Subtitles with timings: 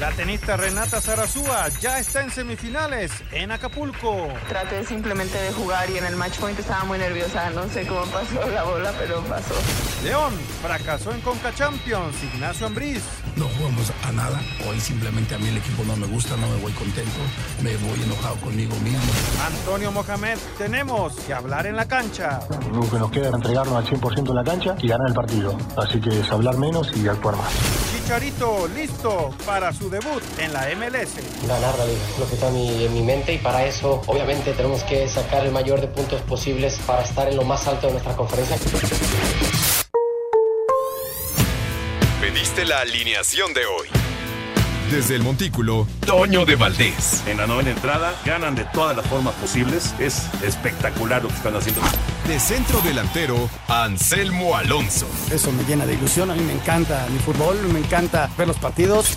[0.00, 4.28] La tenista Renata Zarazúa ya está en semifinales en Acapulco.
[4.48, 7.50] Traté simplemente de jugar y en el match point estaba muy nerviosa.
[7.50, 9.54] No sé cómo pasó la bola, pero pasó.
[10.04, 12.14] León fracasó en Conca Champions.
[12.32, 13.02] Ignacio Ambriz.
[13.34, 14.40] No jugamos a nada.
[14.68, 17.18] Hoy simplemente a mí el equipo no me gusta, no me voy contento.
[17.60, 19.00] Me voy enojado conmigo mismo.
[19.44, 22.38] Antonio Mohamed, tenemos que hablar en la cancha.
[22.70, 25.14] Lo único que nos queda es entregarnos al 100% en la cancha y ganar el
[25.14, 25.58] partido.
[25.76, 27.52] Así que es hablar menos y actuar más.
[27.92, 31.14] Chicharito, listo para su debut en la MLS.
[31.46, 34.02] Ganar la liga, es lo que está en mi, en mi mente y para eso
[34.06, 37.86] obviamente tenemos que sacar el mayor de puntos posibles para estar en lo más alto
[37.86, 38.56] de nuestra conferencia.
[42.20, 43.88] Pediste la alineación de hoy.
[44.90, 47.22] Desde el Montículo, Toño de Valdés.
[47.26, 49.94] En la novena entrada ganan de todas las formas posibles.
[49.98, 51.82] Es espectacular lo que están haciendo.
[52.26, 55.06] De centro delantero, Anselmo Alonso.
[55.30, 56.30] Eso me llena de ilusión.
[56.30, 59.16] A mí me encanta mi fútbol, me encanta ver los partidos.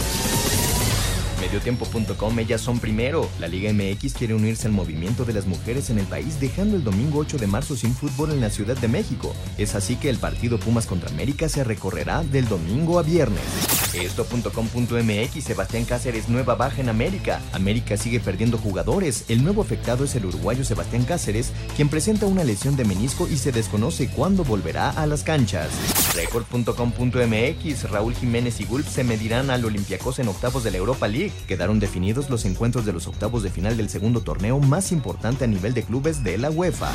[1.41, 3.27] Mediotiempo.com, ellas son primero.
[3.39, 6.83] La Liga MX quiere unirse al movimiento de las mujeres en el país, dejando el
[6.83, 9.33] domingo 8 de marzo sin fútbol en la Ciudad de México.
[9.57, 13.80] Es así que el partido Pumas contra América se recorrerá del domingo a viernes.
[13.93, 17.41] Esto.com.mx, Sebastián Cáceres, nueva baja en América.
[17.53, 19.25] América sigue perdiendo jugadores.
[19.27, 23.37] El nuevo afectado es el uruguayo Sebastián Cáceres, quien presenta una lesión de menisco y
[23.37, 25.69] se desconoce cuándo volverá a las canchas.
[26.15, 31.33] Record.com.mx, Raúl Jiménez y Gulp se medirán al Olympiacos en octavos de la Europa League.
[31.47, 35.47] Quedaron definidos los encuentros de los octavos de final del segundo torneo más importante a
[35.47, 36.91] nivel de clubes de la UEFA.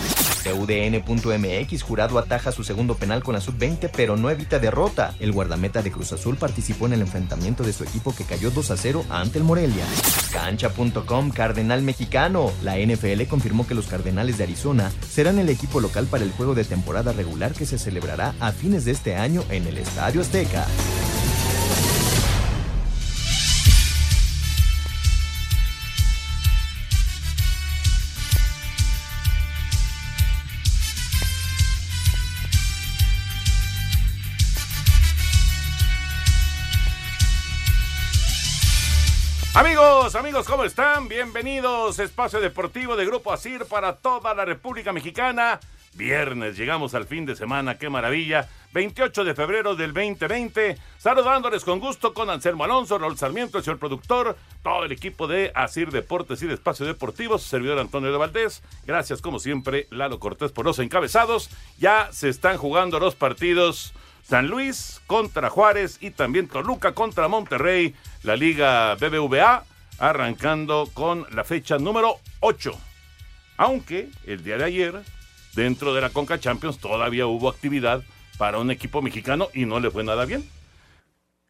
[0.54, 5.14] UDN.mx, jurado ataja su segundo penal con la sub-20, pero no evita derrota.
[5.20, 8.70] El guardameta de Cruz Azul participó en el enfrentamiento de su equipo que cayó 2
[8.70, 9.84] a 0 ante el Morelia.
[10.32, 12.52] Cancha.com, Cardenal Mexicano.
[12.62, 16.54] La NFL confirmó que los Cardenales de Arizona serán el equipo local para el juego
[16.54, 20.66] de temporada regular que se celebrará a fines de este año en el Estadio Azteca.
[39.56, 41.08] Amigos, amigos, ¿cómo están?
[41.08, 45.58] Bienvenidos, espacio deportivo de Grupo Asir para toda la República Mexicana.
[45.94, 48.50] Viernes, llegamos al fin de semana, qué maravilla.
[48.74, 53.78] 28 de febrero del 2020, saludándoles con gusto con Anselmo Alonso, Raúl Sarmiento, el señor
[53.78, 58.18] productor, todo el equipo de Asir Deportes y de Espacio Deportivo, su servidor Antonio de
[58.18, 58.62] Valdés.
[58.84, 61.48] Gracias, como siempre, Lalo Cortés por los encabezados.
[61.78, 63.94] Ya se están jugando los partidos
[64.28, 67.94] San Luis contra Juárez y también Toluca contra Monterrey,
[68.25, 69.64] la Liga BBVA,
[69.98, 72.72] arrancando con la fecha número 8.
[73.56, 75.03] Aunque el día de ayer,
[75.54, 78.03] dentro de la Conca Champions, todavía hubo actividad
[78.36, 80.44] para un equipo mexicano y no le fue nada bien.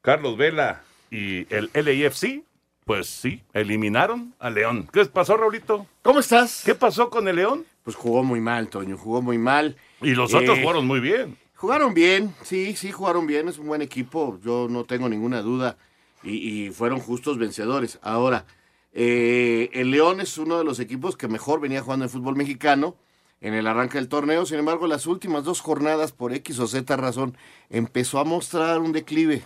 [0.03, 2.43] Carlos Vela y el LAFC,
[2.85, 4.87] pues sí, eliminaron a León.
[4.93, 5.87] ¿Qué pasó, Raulito?
[6.03, 6.63] ¿Cómo estás?
[6.65, 7.65] ¿Qué pasó con el León?
[7.83, 9.77] Pues jugó muy mal, Toño, jugó muy mal.
[10.03, 11.39] Y los otros Eh, fueron muy bien.
[11.57, 15.79] Jugaron bien, sí, sí, jugaron bien, es un buen equipo, yo no tengo ninguna duda.
[16.23, 17.99] Y, fueron justos vencedores.
[18.03, 18.47] Ahora,
[18.93, 22.97] eh, el León es uno de los equipos que mejor venía jugando en fútbol mexicano
[23.41, 24.45] en el arranque del torneo.
[24.45, 27.39] Sin embargo, las últimas dos jornadas, por X o Z razón,
[27.71, 29.43] empezó a mostrar un declive.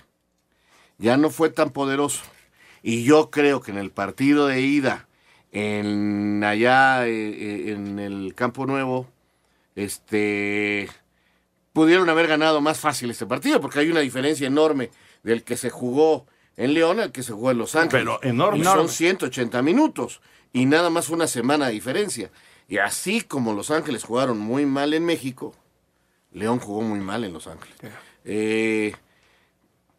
[0.98, 2.22] Ya no fue tan poderoso.
[2.82, 5.06] Y yo creo que en el partido de ida,
[5.52, 9.06] en allá eh, eh, en el Campo Nuevo,
[9.76, 10.88] este
[11.72, 14.90] pudieron haber ganado más fácil este partido, porque hay una diferencia enorme
[15.22, 16.26] del que se jugó
[16.56, 18.05] en León al que se jugó en Los Ángeles.
[18.05, 18.58] Pero enorme.
[18.58, 18.93] Y son Enorme.
[18.93, 20.20] 180 minutos
[20.52, 22.31] y nada más una semana de diferencia.
[22.69, 25.55] Y así como Los Ángeles jugaron muy mal en México,
[26.32, 27.75] León jugó muy mal en Los Ángeles.
[28.25, 28.94] Eh,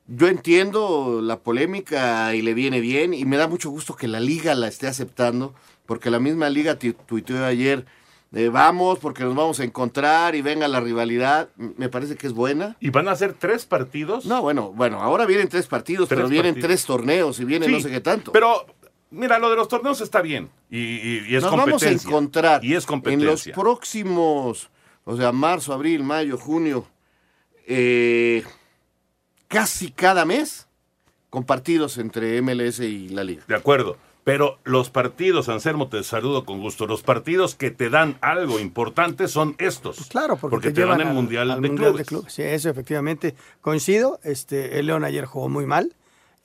[0.08, 4.20] yo entiendo la polémica y le viene bien y me da mucho gusto que la
[4.20, 5.54] liga la esté aceptando,
[5.86, 7.86] porque la misma liga tu- tuiteó ayer
[8.32, 12.34] de vamos porque nos vamos a encontrar y venga la rivalidad, me parece que es
[12.34, 12.78] buena.
[12.80, 14.26] ¿Y van a ser tres partidos?
[14.26, 16.68] No, bueno, bueno, ahora vienen tres partidos, Tres pero vienen partidos.
[16.70, 18.32] tres torneos y vienen Sí, no sé qué tanto.
[18.32, 18.66] Pero,
[19.12, 20.50] mira, lo de los torneos está bien.
[20.70, 22.08] Y, y- y es Nos vamos a competencia.
[22.08, 23.54] encontrar Y es en los competencia.
[23.54, 24.70] próximos,
[25.04, 26.88] o sea, marzo, abril, mayo, junio,
[27.68, 28.44] eh,
[29.50, 30.68] casi cada mes,
[31.30, 33.44] con partidos entre MLS y la liga.
[33.48, 33.98] De acuerdo.
[34.24, 36.86] Pero los partidos, Anselmo, te saludo con gusto.
[36.86, 39.98] Los partidos que te dan algo importante son estos.
[39.98, 42.08] Pues Claro, porque, te, llevan dan el al- Mundial, al de, Mundial clubes.
[42.08, 42.34] Clubes.
[42.34, 44.20] Sí, eso efectivamente coincido.
[44.24, 45.96] Este, el León ayer jugó muy mal.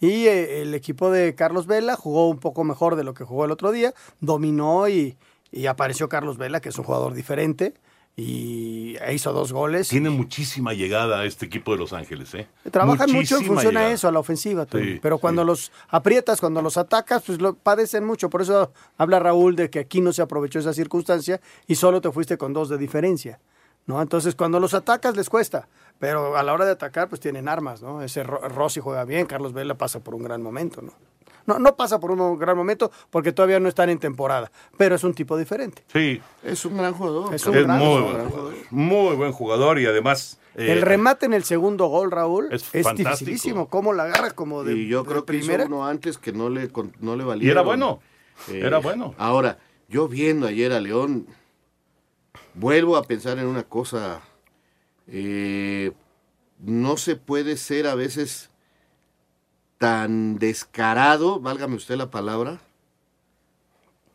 [0.00, 3.44] Y eh, el equipo de Carlos Vela jugó un poco mejor de lo que jugó
[3.44, 3.92] el otro día.
[4.20, 5.16] Dominó y,
[5.52, 7.74] y apareció Carlos Vela, que es un jugador diferente.
[8.18, 9.88] Y hizo dos goles.
[9.88, 12.48] Tiene muchísima llegada a este equipo de Los Ángeles, ¿eh?
[12.70, 14.66] Trabajan mucho en función a eso, a la ofensiva.
[14.72, 18.30] Sí, Pero cuando los aprietas, cuando los atacas, pues lo padecen mucho.
[18.30, 22.10] Por eso habla Raúl de que aquí no se aprovechó esa circunstancia y solo te
[22.10, 23.38] fuiste con dos de diferencia.
[23.84, 24.00] ¿no?
[24.02, 27.82] Entonces, cuando los atacas les cuesta, pero a la hora de atacar, pues tienen armas,
[27.82, 28.02] ¿no?
[28.02, 30.92] Ese Ro- Rossi juega bien, Carlos Vela pasa por un gran momento, ¿no?
[31.46, 35.04] No, no pasa por un gran momento porque todavía no están en temporada, pero es
[35.04, 35.84] un tipo diferente.
[35.92, 36.20] Sí.
[36.42, 37.34] Es un gran jugador.
[37.34, 38.28] Es Es un muy gran buen jugador.
[38.30, 38.54] jugador.
[38.70, 40.38] Muy buen jugador y además...
[40.56, 43.10] eh, El remate en el segundo gol, Raúl, Es es, fantástico.
[43.10, 43.68] dificilísimo.
[43.68, 45.64] ¿Cómo la agarra como de, y yo de creo que primera?
[45.64, 46.70] hizo uno antes que no le,
[47.00, 47.46] no le valía.
[47.48, 48.00] Y era bueno.
[48.52, 49.14] Era bueno.
[49.16, 49.58] Ahora,
[49.88, 51.26] yo viendo ayer a León,
[52.54, 54.20] vuelvo a pensar en una cosa.
[55.06, 55.92] eh,
[56.58, 58.50] no se puede ser a veces
[59.78, 62.60] tan descarado, válgame usted la palabra,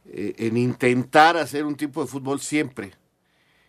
[0.10, 2.92] eh, en intentar hacer un tipo de fútbol siempre.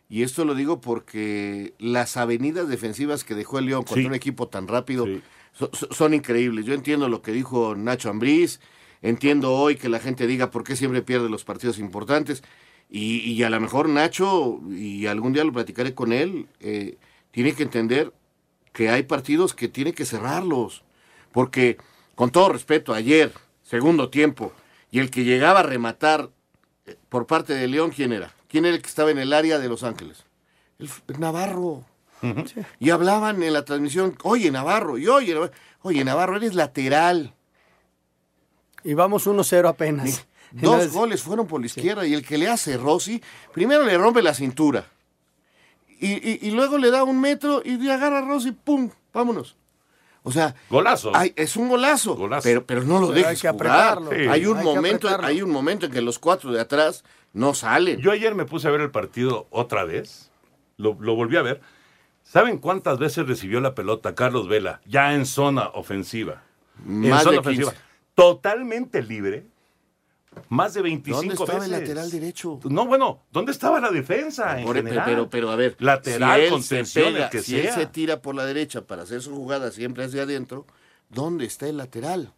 [0.09, 4.06] Y esto lo digo porque las avenidas defensivas que dejó el León contra Sí.
[4.06, 5.06] un equipo tan rápido
[5.53, 6.65] so- so- son increíbles.
[6.67, 8.61] Yo entiendo lo que dijo Nacho Ambriz,
[9.00, 12.43] entiendo hoy que la gente diga por qué siempre pierde los partidos importantes.
[12.91, 16.99] Y, y a lo mejor Nacho, y algún día lo platicaré con él, eh,
[17.31, 18.12] tiene que entender
[18.75, 20.83] que hay partidos que tiene que cerrarlos.
[21.32, 21.79] Porque,
[22.14, 23.32] con todo respeto, ayer,
[23.62, 24.52] segundo tiempo,
[24.90, 26.31] y el que llegaba a rematar
[26.87, 28.32] eh, por parte de León, ¿quién era?
[28.49, 30.25] ¿Quién era el que estaba en el área de Los Ángeles?
[30.79, 31.84] El Navarro.
[32.79, 35.52] Y hablaban en la transmisión, oye Navarro, y oye, Navarro,
[35.82, 37.35] oye Navarro, eres lateral.
[38.85, 40.26] Y vamos 1-0 apenas.
[40.52, 43.23] Dos Entonces, goles fueron por la izquierda y el que le hace Rossi,
[43.55, 44.85] primero le rompe la cintura.
[45.99, 48.90] Y, y- y luego le da un metro y agarra a Rossi, ¡pum!
[49.14, 49.56] Vámonos.
[50.25, 51.11] O sea, Golazo.
[51.17, 52.45] hay- es un golazo, Golazo.
[52.45, 53.71] Pero, pero no lo Pero hay dejes que jugar.
[53.71, 54.11] apretarlo.
[54.11, 54.29] Sí.
[54.29, 55.27] Hay un Hay momento, apretarlo.
[55.27, 57.03] hay un momento en que los cuatro de atrás
[57.33, 58.01] no salen.
[58.01, 60.31] Yo ayer me puse a ver el partido otra vez.
[60.77, 61.61] Lo, lo volví a ver.
[62.23, 66.43] ¿Saben cuántas veces recibió la pelota Carlos Vela ya en zona ofensiva?
[66.87, 67.71] en Más zona de ofensiva.
[67.73, 67.85] 15.
[68.15, 69.47] Totalmente libre.
[70.49, 71.73] Más de 25 ¿Dónde estaba veces.
[71.75, 72.61] el lateral derecho?
[72.64, 75.05] No, bueno, ¿dónde estaba la defensa en Por- e, general?
[75.06, 77.87] pero, pero a ver, Lateral, si él contención, se el pega, que si él se
[77.87, 80.67] tira por la derecha para hacer su jugada siempre hacia adentro,
[81.11, 82.32] ¿dónde está el lateral?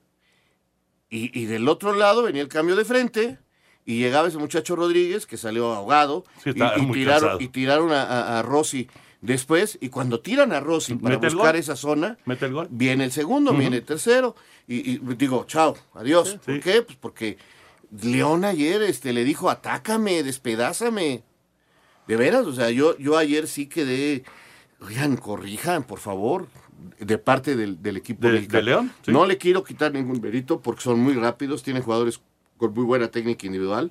[1.10, 3.38] Y, y del otro lado venía el cambio de frente
[3.84, 7.40] y llegaba ese muchacho Rodríguez que salió ahogado Sí, y, tiraron, cansado.
[7.40, 8.88] y tiraron a, a- a Rossi
[9.20, 12.68] después y cuando tiran a Rossi para buscar esa zona, Mete el gol.
[12.70, 14.34] viene el segundo, viene el tercero
[14.66, 16.30] y, y digo, chao, adiós.
[16.30, 16.38] Sí.
[16.44, 16.82] ¿Por qué?
[16.82, 17.38] Pues porque
[18.02, 21.22] León ayer este, le dijo, atácame, despedázame.
[22.06, 24.24] De veras, o sea, yo, yo ayer sí quedé,
[24.80, 26.48] oigan, corrijan, por favor,
[26.98, 28.92] de parte del, del equipo ¿De- de León?
[29.04, 29.10] Sí.
[29.12, 32.20] No le quiero quitar ningún mérito porque son muy rápidos, tienen jugadores
[32.58, 33.90] con muy buena técnica individual.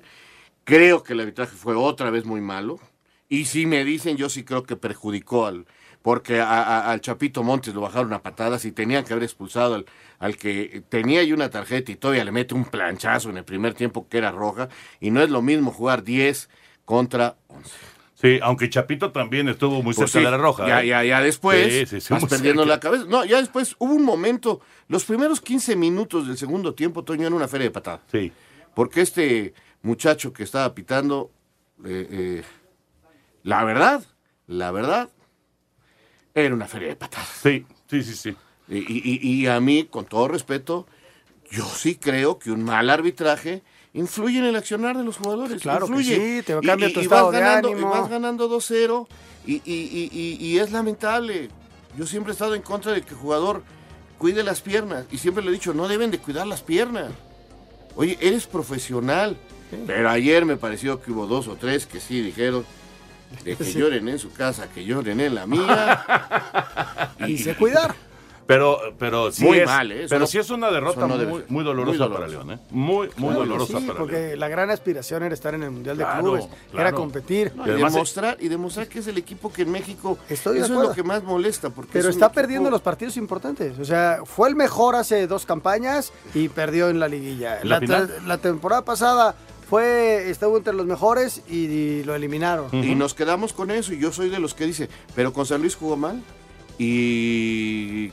[0.64, 2.78] Creo que el arbitraje fue otra vez muy malo.
[3.28, 5.66] Y si me dicen, yo sí creo que perjudicó al.
[6.04, 9.74] Porque a- a- al Chapito Montes lo bajaron a patadas y tenían que haber expulsado
[9.74, 9.86] al,
[10.18, 13.72] al que tenía ahí una tarjeta y todavía le mete un planchazo en el primer
[13.72, 14.68] tiempo que era roja.
[15.00, 16.50] Y no es lo mismo jugar 10
[16.84, 17.70] contra 11.
[18.16, 20.66] Sí, aunque Chapito también estuvo muy Pues cerca sí, de la roja.
[20.68, 20.86] Ya, ¿eh?
[20.88, 22.74] ya, ya después Sí, sí, sí, vas muy perdiendo cerca.
[22.74, 23.04] la cabeza.
[23.08, 27.32] No, ya después hubo un momento, los primeros 15 minutos del segundo tiempo, Toño, en
[27.32, 28.00] una feria de patadas.
[28.12, 28.30] Sí.
[28.74, 31.30] Porque este muchacho que estaba pitando,
[31.82, 32.42] eh, eh,
[33.42, 34.04] la verdad,
[34.46, 35.08] la verdad,
[36.34, 37.28] era una feria de patadas.
[37.42, 38.36] Sí, sí, sí, sí.
[38.68, 40.86] Y, y- y- a mí, con todo respeto,
[41.50, 43.62] yo sí creo que un mal arbitraje
[43.92, 45.60] influye en el accionar de los jugadores.
[45.62, 46.16] Claro que influye.
[46.40, 47.88] sí, te cambia y- tu y estado vas de ganando, ánimo.
[47.88, 49.06] Y vas ganando 2-0
[49.46, 51.50] y, y- y- y- y es lamentable.
[51.96, 53.62] Yo siempre he estado en contra de que el jugador
[54.18, 57.12] cuide las piernas y siempre le he dicho, no deben de cuidar las piernas.
[57.94, 59.36] Oye, eres profesional.
[59.86, 62.64] Pero ayer me pareció que hubo dos o tres que sí dijeron
[63.42, 63.78] de que Sí.
[63.78, 66.04] lloren en su casa, que lloren en la mía.
[67.26, 67.94] y se cuidar.
[68.46, 70.04] Pero, pero sí Muy es, mal, ¿eh?
[70.06, 71.16] Pero no- sí es una derrota no
[71.48, 72.28] muy, dolorosa Muy para.
[72.28, 72.58] León, ¿eh?
[72.68, 73.96] Muy, muy Claro, dolorosa sí, para León.
[73.96, 77.52] porque la gran aspiración era estar en el Mundial de Claro, Clubes, era competir.
[77.56, 80.74] No, Y y, demostrar, y demostrar que es el equipo que en México Estoy eso
[80.74, 81.70] es lo que más molesta.
[81.70, 83.78] Porque Pero es está equipo- perdiendo los partidos importantes.
[83.78, 87.60] O sea, fue el mejor hace dos campañas y perdió en la liguilla.
[87.64, 89.34] La temporada pasada
[89.68, 92.68] fue estuvo entre los mejores y, y lo eliminaron.
[92.72, 93.92] Y nos quedamos con eso.
[93.92, 96.22] Y yo soy de los que dice, pero con San Luis jugó mal.
[96.78, 98.12] Y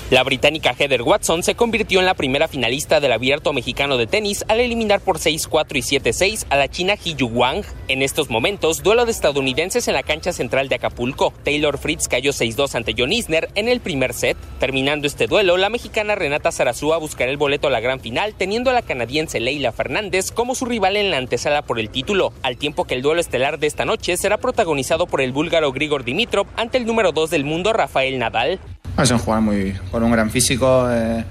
[0.08, 4.44] La británica Heather Watson se convirtió en la primera finalista del abierto mexicano de tenis
[4.46, 7.64] al eliminar por 6-4 y 7-6 a la china Hiyu Wang.
[7.88, 11.32] En estos momentos, duelo de estadounidenses en la cancha central de Acapulco.
[11.42, 14.36] Taylor Fritz cayó 6-2 ante John Isner en el primer set.
[14.60, 18.70] Terminando este duelo, la mexicana Renata Zarazúa buscará el boleto a la gran final, teniendo
[18.70, 22.58] a la canadiense Leila Fernández como su rival en la antesala por el título, al
[22.58, 26.46] tiempo que el duelo estelar de esta noche será protagonizado por el búlgaro Grigor Dimitrov
[26.54, 28.60] ante el número 2 del mundo Rafael Nadal.
[28.98, 31.22] Es un jugador muy, con un gran físico, eh,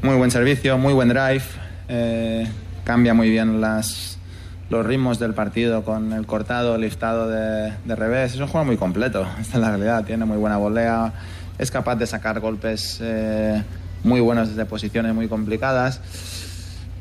[0.00, 1.42] muy buen servicio, muy buen drive,
[1.88, 2.46] eh,
[2.84, 4.18] cambia muy bien las,
[4.70, 8.32] los ritmos del partido con el cortado, el liftado de, de revés.
[8.32, 10.04] Es un jugador muy completo, esta es la realidad.
[10.04, 11.12] Tiene muy buena volea,
[11.58, 13.62] es capaz de sacar golpes eh,
[14.02, 16.00] muy buenos desde posiciones muy complicadas.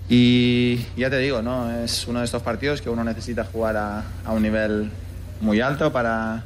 [0.09, 1.71] Y ya te digo, ¿no?
[1.71, 4.91] es uno de estos partidos que uno necesita jugar a, a un nivel
[5.39, 6.43] muy alto para,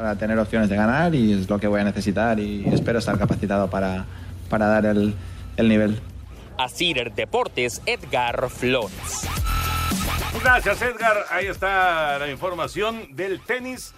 [0.00, 3.18] para tener opciones de ganar y es lo que voy a necesitar y espero estar
[3.18, 4.06] capacitado para,
[4.48, 5.14] para dar el,
[5.58, 6.00] el nivel.
[6.56, 9.28] Asir Deportes, Edgar Flores.
[10.42, 11.26] Gracias, Edgar.
[11.30, 13.92] Ahí está la información del tenis.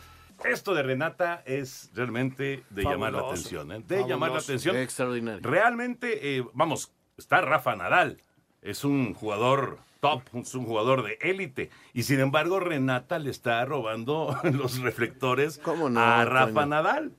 [0.44, 3.70] Esto de Renata es realmente de llamar la atención.
[3.70, 3.84] ¿eh?
[3.86, 4.76] De llamar la atención.
[4.76, 5.48] Extraordinario.
[5.48, 8.20] Realmente, eh, vamos, está Rafa Nadal.
[8.60, 11.70] Es un jugador top, es un jugador de élite.
[11.94, 16.66] Y sin embargo, Renata le está robando los reflectores no, a Rafa Toño?
[16.66, 17.12] Nadal.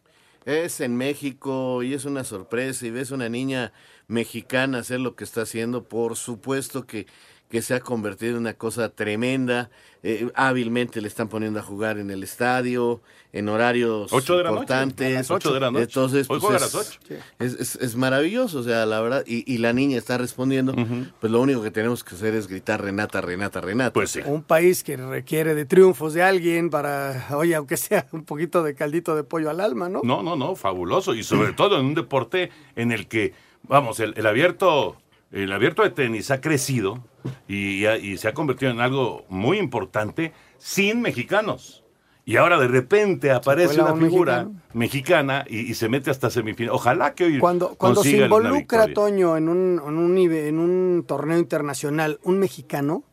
[0.46, 3.72] Es en México y es una sorpresa y ves una niña
[4.08, 7.08] mexicana hacer lo que está haciendo, por supuesto que,
[7.54, 9.70] que se ha convertido en una cosa tremenda.
[10.02, 13.00] Eh, hábilmente le están poniendo a jugar en el estadio,
[13.32, 15.08] en horarios Ocho de la noche, importantes.
[15.16, 15.84] a las ocho de la noche.
[15.84, 17.00] Entonces, Hoy pues, juega a es, las ocho.
[17.38, 19.24] es, es- es maravilloso, o sea, la verdad.
[19.28, 20.74] Y, y la niña está respondiendo.
[21.22, 23.94] Pues lo único que tenemos que hacer es gritar Renata, Renata, Renata.
[23.94, 24.22] Pues sí.
[24.26, 28.74] Un país que requiere de triunfos de alguien para, oye, aunque sea un poquito de
[28.74, 30.02] caldito de pollo al alma, ¿no?
[30.04, 31.14] No, no, no, fabuloso.
[31.14, 33.34] Y sobre todo en un deporte en el que,
[33.68, 34.98] vamos, el, el abierto,
[35.34, 37.04] el abierto de tenis ha crecido
[37.48, 37.84] y,
[38.18, 41.84] se ha convertido en algo muy importante sin mexicanos.
[42.26, 44.62] Y ahora de repente aparece una un figura mexicano.
[44.74, 46.74] mexicana y, y se mete hasta semifinal.
[46.74, 48.88] Ojalá que hoy Cuando, cuando se involucra.
[48.94, 53.04] Toño, en un, en, un en un torneo internacional, un mexicano,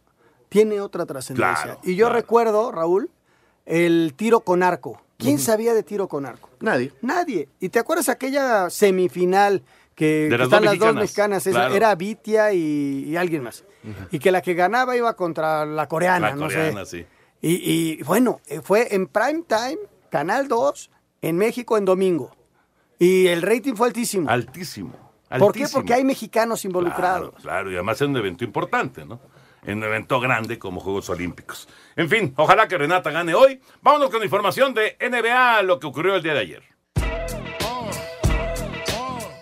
[0.48, 1.64] tiene otra trascendencia.
[1.64, 3.10] Claro, y yo recuerdo, Raúl,
[3.66, 5.02] el tiro con arco.
[5.16, 6.48] ¿Quién sabía de tiro con arco?
[6.60, 6.92] Nadie.
[7.02, 7.48] Nadie.
[7.60, 9.62] ¿Y te acuerdas aquella semifinal
[10.00, 11.46] que, De que las están dos las dos mexicanas, mexicanas?
[11.46, 11.74] Esa- claro.
[11.74, 13.64] Era Vitia y, y alguien más.
[14.10, 16.98] Y que la que ganaba iba contra la coreana, La no coreana, sé.
[17.02, 17.06] sí.
[17.42, 19.78] Y, y, bueno, eh, fue en prime time,
[20.10, 20.90] Canal 2,
[21.22, 22.36] en México en domingo.
[22.98, 24.28] Y el rating fue altísimo.
[24.28, 24.90] Altísimo.
[25.28, 25.44] ¿Por qué?
[25.60, 25.80] altísimo.
[25.80, 27.30] Porque hay mexicanos involucrados.
[27.30, 29.20] Claro, claro, y además en un evento importante, ¿no?
[29.64, 31.68] En un evento grande como Juegos Olímpicos.
[31.96, 33.60] En fin, ojalá que Renata gane hoy.
[33.82, 36.62] Vámonos con información de NBA, lo que ocurrió el día de ayer.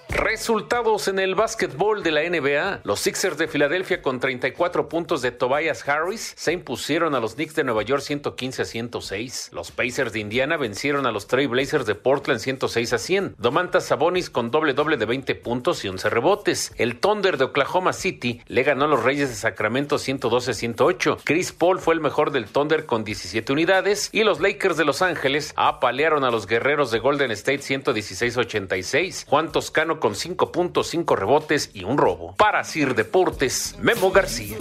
[0.08, 2.80] Resultados en el básquetbol de la NBA.
[2.84, 7.54] Los Sixers de Filadelfia con 34 puntos de Tobias Harris se impusieron a los Knicks
[7.54, 9.50] de Nueva York 115 a 106.
[9.52, 13.34] Los Pacers de Indiana vencieron a los Trail Blazers de Portland 106 a 100.
[13.36, 16.72] Domantas Sabonis con doble doble de 20 puntos y 11 rebotes.
[16.78, 21.18] El Thunder de Oklahoma City le ganó a los Reyes de Sacramento 112 a 108.
[21.24, 25.02] Chris Paul fue el mejor del Thunder con 17 unidades y los Lakers de Los
[25.02, 29.26] Ángeles apalearon a los Guerreros de Golden State 116 a 86.
[29.28, 32.34] Juan Toscano con 5.5 rebotes y un robo.
[32.36, 34.56] Para Sir Deportes, Memo García.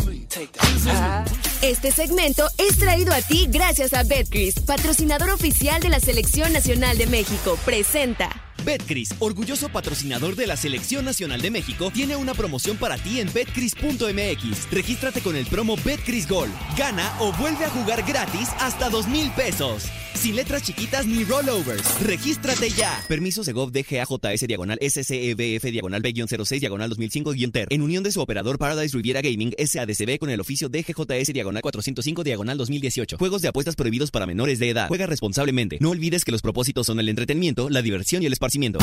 [1.62, 6.98] Este segmento es traído a ti gracias a Betcris, patrocinador oficial de la Selección Nacional
[6.98, 7.58] de México.
[7.66, 8.47] Presenta.
[8.66, 13.32] Betcris, orgulloso patrocinador de la Selección Nacional de México, tiene una promoción para ti en
[13.34, 14.72] betcris.mx.
[14.72, 16.50] Regístrate con el promo Betcris Gol.
[16.78, 19.86] Gana o vuelve a jugar gratis hasta dos mil pesos.
[20.18, 22.02] Sin letras chiquitas ni rollovers.
[22.02, 23.04] Regístrate ya.
[23.08, 27.68] Permiso Segov DGAJS diagonal SCEBF diagonal B-06 diagonal 2005-TER.
[27.70, 32.24] En unión de su operador Paradise Riviera Gaming SADCB con el oficio DGJS diagonal 405
[32.24, 33.18] diagonal 2018.
[33.18, 34.88] Juegos de apuestas prohibidos para menores de edad.
[34.88, 35.78] Juega responsablemente.
[35.82, 38.80] No olvides que los propósitos son el entretenimiento, la diversión y el esparcimiento.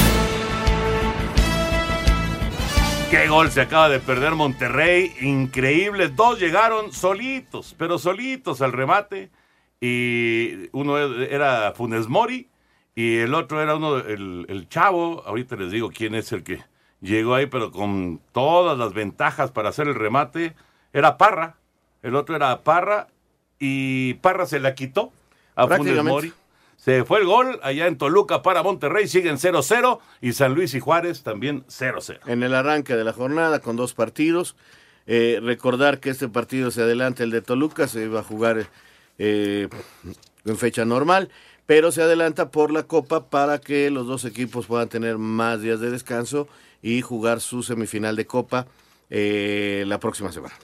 [3.11, 5.13] Qué gol se acaba de perder Monterrey.
[5.21, 6.09] Increíble.
[6.09, 9.31] Dos llegaron solitos, pero solitos al remate.
[9.81, 12.49] Y uno era Funes Mori
[12.95, 15.23] y el otro era uno, el, el chavo.
[15.27, 16.63] Ahorita les digo quién es el que
[17.01, 20.55] llegó ahí, pero con todas las ventajas para hacer el remate.
[20.93, 21.57] Era Parra.
[22.03, 23.09] El otro era Parra
[23.59, 25.13] y Parra se la quitó
[25.55, 26.03] a Funes.
[26.03, 26.33] Mori.
[26.85, 30.81] Se fue el gol allá en Toluca para Monterrey, siguen 0-0 y San Luis y
[30.81, 32.19] Juárez también 0-0.
[32.27, 34.55] En el arranque de la jornada con dos partidos.
[35.07, 38.67] Eh, recordar que este partido se adelanta el de Toluca, se iba a jugar
[39.17, 39.69] eh,
[40.45, 41.31] en fecha normal,
[41.65, 45.81] pero se adelanta por la Copa para que los dos equipos puedan tener más días
[45.81, 46.49] de descanso
[46.83, 48.67] y jugar su semifinal de Copa
[49.09, 50.55] eh, la próxima semana.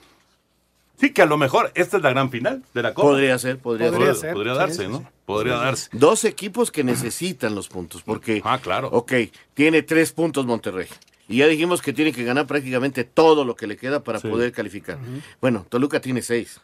[1.00, 3.09] Sí, que a lo mejor esta es la gran final de la Copa.
[3.09, 4.35] Podría ser, podría, Podría, ser.
[4.35, 4.99] podría darse, sí, ¿no?
[4.99, 5.04] sí.
[5.25, 5.88] Podría darse.
[5.92, 8.88] Dos equipos que necesitan los puntos, porque, ah, claro.
[8.92, 9.12] ok,
[9.54, 10.87] tiene tres puntos Monterrey.
[11.28, 14.28] Y ya dijimos que tiene que ganar prácticamente todo lo que le queda para Sí.
[14.28, 14.99] poder calificar.
[15.40, 16.61] Bueno, Toluca tiene seis.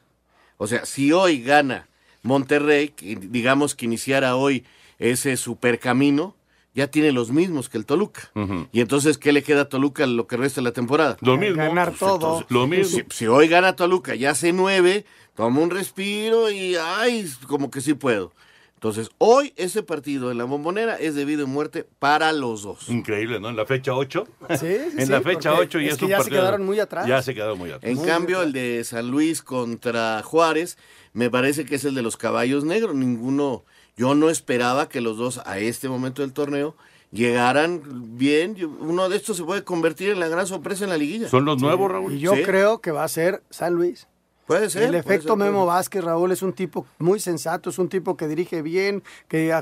[0.59, 1.87] O sea, si hoy gana
[2.23, 4.65] Monterrey, digamos que iniciara hoy
[4.99, 6.35] ese supercamino,
[6.77, 8.31] ya tiene los mismos que el Toluca.
[8.71, 11.17] Y entonces, ¿qué le queda a Toluca lo que resta de la temporada?
[11.23, 11.57] Lo mismo.
[11.57, 12.47] Ganar todo.
[12.49, 12.99] Lo mismo.
[13.11, 17.81] Si, si hoy gana Toluca, ya hace nueve, toma un respiro y ay, como que
[17.81, 18.33] sí puedo.
[18.75, 22.91] Entonces, hoy ese partido en la bombonera es de vida y muerte para los dos.
[22.91, 23.49] Increíble, ¿no?
[23.49, 24.29] En la fecha 8.
[24.51, 24.67] Sí, sí,
[24.99, 26.67] en sí, la fecha porque 8 y es es que un ya se partido- quedaron
[26.67, 27.07] muy atrás.
[27.07, 27.91] Ya se quedaron muy atrás.
[27.91, 30.77] En cambio, el de San Luis contra Juárez,
[31.15, 32.95] me parece que es el de los caballos negros.
[32.95, 33.65] Ninguno,
[33.97, 36.77] yo no esperaba que los dos a este momento del torneo
[37.13, 37.81] llegaran
[38.19, 38.57] bien.
[38.81, 41.29] Uno de estos se puede convertir en la gran sorpresa en la liguilla.
[41.29, 42.13] Son los nuevos, Raúl.
[42.15, 42.43] Y yo Sí.
[42.43, 44.07] creo que va a ser San Luis.
[44.47, 44.83] Puede ser.
[44.83, 45.67] El puede efecto ser, Memo.
[45.67, 49.53] Vázquez, Raúl, es un tipo muy sensato, es un tipo que dirige bien, que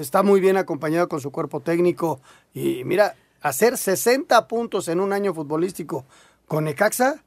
[0.00, 2.20] está muy bien acompañado con su cuerpo técnico.
[2.54, 6.06] Y mira, hacer 60 puntos en un año futbolístico
[6.46, 7.22] con Necaxa,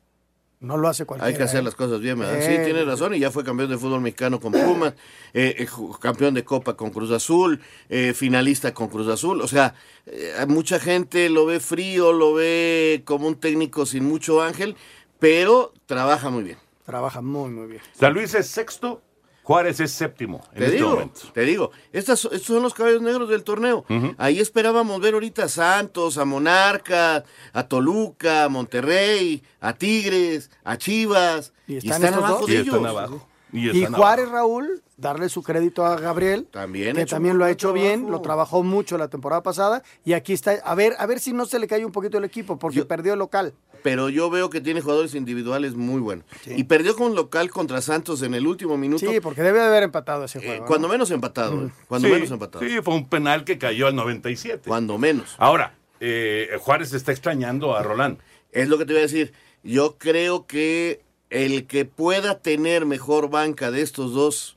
[0.64, 1.28] no lo hace cualquiera.
[1.28, 1.64] Hay que hacer ¿eh?
[1.64, 2.40] las cosas bien, ¿verdad?
[2.40, 4.94] Sí, Eh, tiene razón, y ya fue campeón de fútbol mexicano con Pumas,
[5.34, 5.68] eh, eh,
[6.00, 9.42] campeón de Copa con Cruz Azul, eh, finalista con Cruz Azul.
[9.42, 14.42] O sea, eh, mucha gente lo ve frío, lo ve como un técnico sin mucho
[14.42, 14.76] ángel,
[15.20, 16.58] pero trabaja muy bien.
[16.86, 17.82] Trabaja muy, muy bien.
[17.94, 19.02] San Luis es sexto,
[19.44, 21.20] Juárez es séptimo en Te este digo, momento.
[21.34, 23.86] te digo, estas, estos son los caballos negros del torneo.
[24.18, 30.78] Ahí esperábamos ver ahorita a Santos, a Monarca, a Toluca, a Monterrey, a Tigres, a
[30.78, 31.52] Chivas.
[31.68, 32.48] Y Y están estos abajo dos.
[32.48, 32.68] de Y ellos.
[32.76, 33.28] están abajo.
[33.54, 34.30] Y, Juárez.
[34.30, 38.20] Raúl, darle su crédito a Gabriel, También que hecho también lo ha hecho bien, lo
[38.22, 41.60] trabajó mucho la temporada pasada y aquí está, a ver, a ver si no se
[41.60, 43.54] le cae un poquito el equipo porque Yo- perdió el local.
[43.84, 46.26] pero yo veo que tiene jugadores individuales muy buenos.
[46.48, 49.06] Y perdió con local contra Santos en el último minuto.
[49.08, 50.62] Sí, porque debe de haber empatado ese eh, juego.
[50.62, 50.66] ¿no?
[50.68, 51.68] cuando menos empatado.
[51.68, 52.66] eh, Cuando Sí, menos empatado.
[52.66, 54.68] Sí, fue un penal que cayó al 97.
[54.68, 55.36] Cuando menos.
[55.38, 58.18] Ahora, eh, Juárez está extrañando a Roland.
[58.52, 59.34] Es lo que te voy a decir.
[59.64, 61.02] Yo creo que
[61.34, 64.56] el que pueda tener mejor banca de estos dos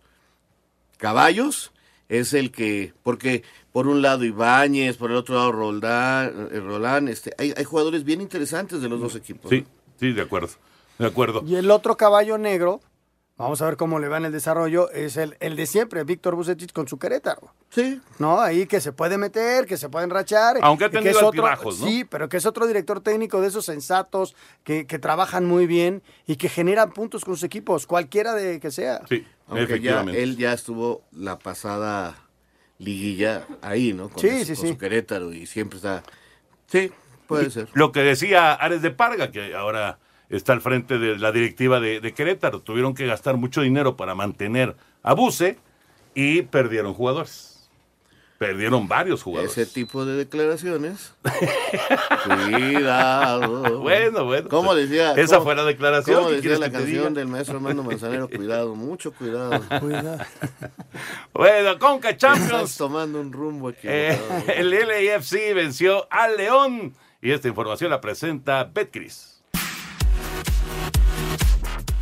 [0.98, 1.72] caballos
[2.08, 7.08] es el que, porque por un lado Ibáñez, por el otro lado Roldán, eh, Roland,
[7.08, 9.48] este, hay, hay jugadores bien interesantes de los dos equipos.
[9.48, 9.64] Sí,
[9.98, 10.50] sí, de acuerdo.
[10.98, 11.42] De acuerdo.
[11.46, 12.80] Y el otro caballo negro,
[13.38, 16.34] vamos a ver cómo le va en el desarrollo, es el, el de siempre, Víctor
[16.34, 17.52] Bucetich con su Querétaro.
[17.70, 18.00] Sí.
[18.18, 18.40] ¿No?
[18.40, 20.56] Ahí que se puede meter, que se puede enrachar.
[20.62, 21.86] Aunque ha y que tenido es otro- altibajos, ¿no?
[21.86, 26.02] Sí, pero que es otro director técnico de esos sensatos, que, que trabajan muy bien
[26.26, 29.02] y que generan puntos con sus equipos, cualquiera de que sea.
[29.08, 30.22] Sí, Aunque ya, efectivamente.
[30.22, 32.16] él ya estuvo la pasada
[32.78, 34.08] liguilla ahí, ¿no?
[34.08, 34.72] Con, Sí, ese- sí, con sí.
[34.72, 36.02] su Querétaro y siempre está...
[36.66, 36.92] Sí,
[37.26, 37.68] Puede ser.
[37.74, 39.98] Lo que decía Ares de Parga, que ahora
[40.30, 44.14] está al frente de la directiva de, de Querétaro, tuvieron que gastar mucho dinero para
[44.14, 45.58] mantener a Buse
[46.14, 47.52] y perdieron jugadores.
[48.38, 49.56] Perdieron varios jugadores.
[49.56, 51.14] Ese tipo de declaraciones.
[52.24, 53.80] Cuidado.
[53.80, 54.48] Bueno, bueno.
[54.50, 55.12] ¿Cómo decía?
[55.12, 57.20] Esa cómo- fue la declaración, ¿Cómo ¿qué decía la que canción diga?
[57.20, 58.28] del maestro Armando Manzanero?
[58.34, 59.60] Cuidado, mucho cuidado.
[59.80, 60.18] Cuidado.
[61.32, 62.76] Bueno, Conca Estás Champions.
[62.76, 64.52] tomando un rumbo Eh, equivocado.
[64.54, 66.94] el LAFC venció al León.
[67.20, 69.35] Y esta información la presenta Betcris.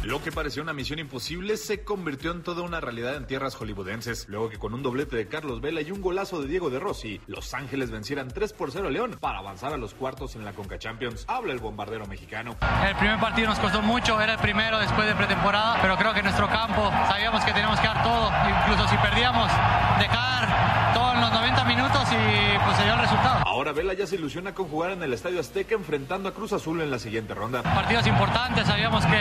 [0.04, 4.28] Lo que parecía una misión imposible se convirtió en toda una realidad en tierras hollywoodenses,
[4.28, 7.22] luego que con un doblete de Carlos Vela y un golazo de Diego de Rossi,
[7.26, 10.52] Los Ángeles vencieran 3 por 0 a León para avanzar a los cuartos en la
[10.52, 11.24] Conca Champions.
[11.26, 12.54] Habla el bombardero mexicano.
[12.86, 16.18] El primer partido nos costó mucho, era el primero después de pretemporada, pero creo que
[16.18, 19.50] en nuestro campo sabíamos que teníamos que dar todo, incluso si perdíamos,
[19.98, 23.42] dejar todo 90 minutos y pues se dio el resultado.
[23.44, 26.80] Ahora Vela ya se ilusiona con jugar en el Estadio Azteca enfrentando a Cruz Azul
[26.80, 27.62] en la siguiente ronda.
[27.62, 29.20] Partidos importantes, sabíamos que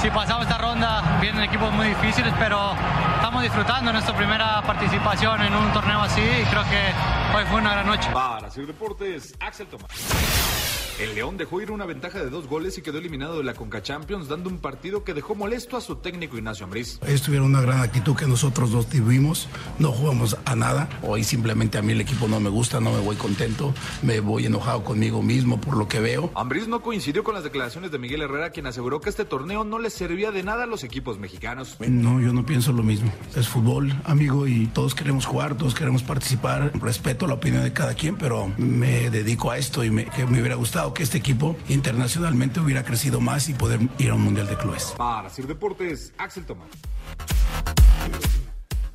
[0.00, 2.72] si pasamos esta ronda vienen equipos muy difíciles, pero
[3.16, 7.72] estamos disfrutando nuestra primera participación en un torneo así y creo que hoy fue una
[7.72, 8.08] gran noche.
[8.12, 10.53] Para Sir Deportes, Axel Tomás.
[11.00, 13.82] El León dejó ir una ventaja de dos goles y quedó eliminado de la Conca
[13.82, 17.00] Champions, dando un partido que dejó molesto a su técnico Ignacio Ambriz.
[17.04, 19.48] Ellos tuvieron una gran actitud que nosotros dos tuvimos,
[19.80, 20.88] no jugamos a nada.
[21.02, 24.46] Hoy simplemente a mí el equipo no me gusta, no me voy contento, me voy
[24.46, 26.30] enojado conmigo mismo por lo que veo.
[26.36, 29.80] Ambriz no coincidió con las declaraciones de Miguel Herrera, quien aseguró que este torneo no
[29.80, 31.76] les servía de nada a los equipos mexicanos.
[31.80, 33.12] No, yo no pienso lo mismo.
[33.34, 36.70] Es fútbol, amigo, y todos queremos jugar, todos queremos participar.
[36.80, 40.38] Respeto la opinión de cada quien, pero me dedico a esto y me, que me
[40.38, 44.46] hubiera gustado que este equipo internacionalmente hubiera crecido más y poder ir a un Mundial
[44.48, 44.94] de Clubes.
[44.96, 46.68] Para Sir Deportes, Axel Tomás.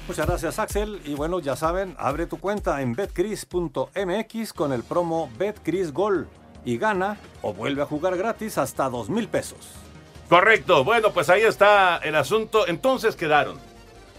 [0.08, 1.02] Muchas gracias, Axel.
[1.06, 6.28] Y bueno, ya saben, abre tu cuenta en betcris.mx con el promo BetCrisGol
[6.66, 9.60] y gana o vuelve a jugar gratis hasta dos mil pesos.
[10.28, 10.84] Correcto.
[10.84, 12.68] Bueno, pues ahí está el asunto.
[12.68, 13.58] Entonces quedaron.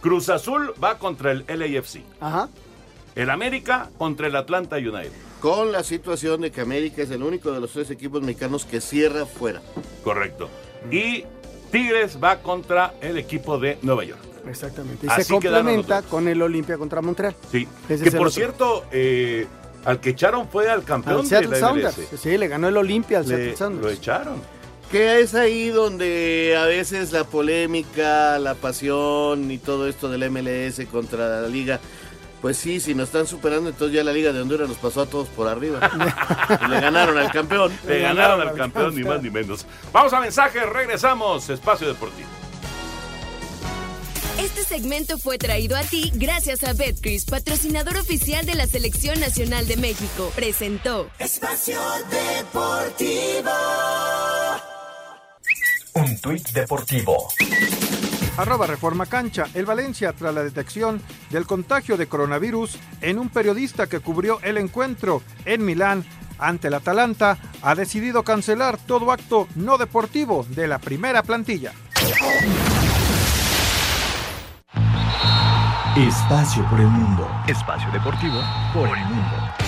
[0.00, 2.02] Cruz Azul va contra el LAFC.
[2.20, 2.48] Ajá.
[3.20, 5.10] El América contra el Atlanta United.
[5.40, 8.80] Con la situación de que América es el único de los tres equipos mexicanos que
[8.80, 9.60] cierra fuera.
[10.04, 10.48] Correcto.
[10.90, 11.24] Y
[11.70, 14.20] Tigres va contra el equipo de Nueva York.
[14.48, 15.06] Exactamente.
[15.06, 17.34] Y Así se complementa con el Olimpia contra Montreal.
[17.52, 17.68] Sí.
[17.88, 18.30] Ese que por otro.
[18.30, 19.46] cierto, eh,
[19.84, 21.98] al que echaron fue al campeón Al de Seattle la Sounders.
[21.98, 22.20] MLS.
[22.20, 23.84] Sí, le ganó el Olimpia al Le- Seattle Sounders.
[23.84, 24.34] lo echaron.
[24.90, 30.86] Que es ahí donde a veces la polémica, la pasión y todo esto del MLS
[30.86, 31.78] contra la liga,
[32.40, 35.06] pues sí, si nos están superando, entonces ya la liga de Honduras nos pasó a
[35.06, 35.80] todos por arriba.
[36.68, 37.72] le ganaron al campeón.
[37.86, 39.66] Le ganaron al campeón, ni más ni menos.
[39.92, 41.48] Vamos a mensajes, regresamos.
[41.50, 42.28] Espacio Deportivo.
[44.38, 49.66] Este segmento fue traído a ti gracias a Betcris, patrocinador oficial de la Selección Nacional
[49.66, 50.32] de México.
[50.34, 51.10] Presentó.
[51.18, 51.78] Espacio
[52.10, 53.50] Deportivo.
[55.92, 57.28] Un tuit deportivo.
[58.40, 59.46] Arroba Reforma Cancha.
[59.54, 64.56] El Valencia, tras la detección del contagio de coronavirus en un periodista que cubrió el
[64.56, 66.04] encuentro en Milán
[66.38, 71.72] ante el Atalanta, ha decidido cancelar todo acto no deportivo de la primera plantilla.
[75.96, 77.28] Espacio por el mundo.
[77.46, 78.40] Espacio deportivo
[78.72, 79.59] por el mundo.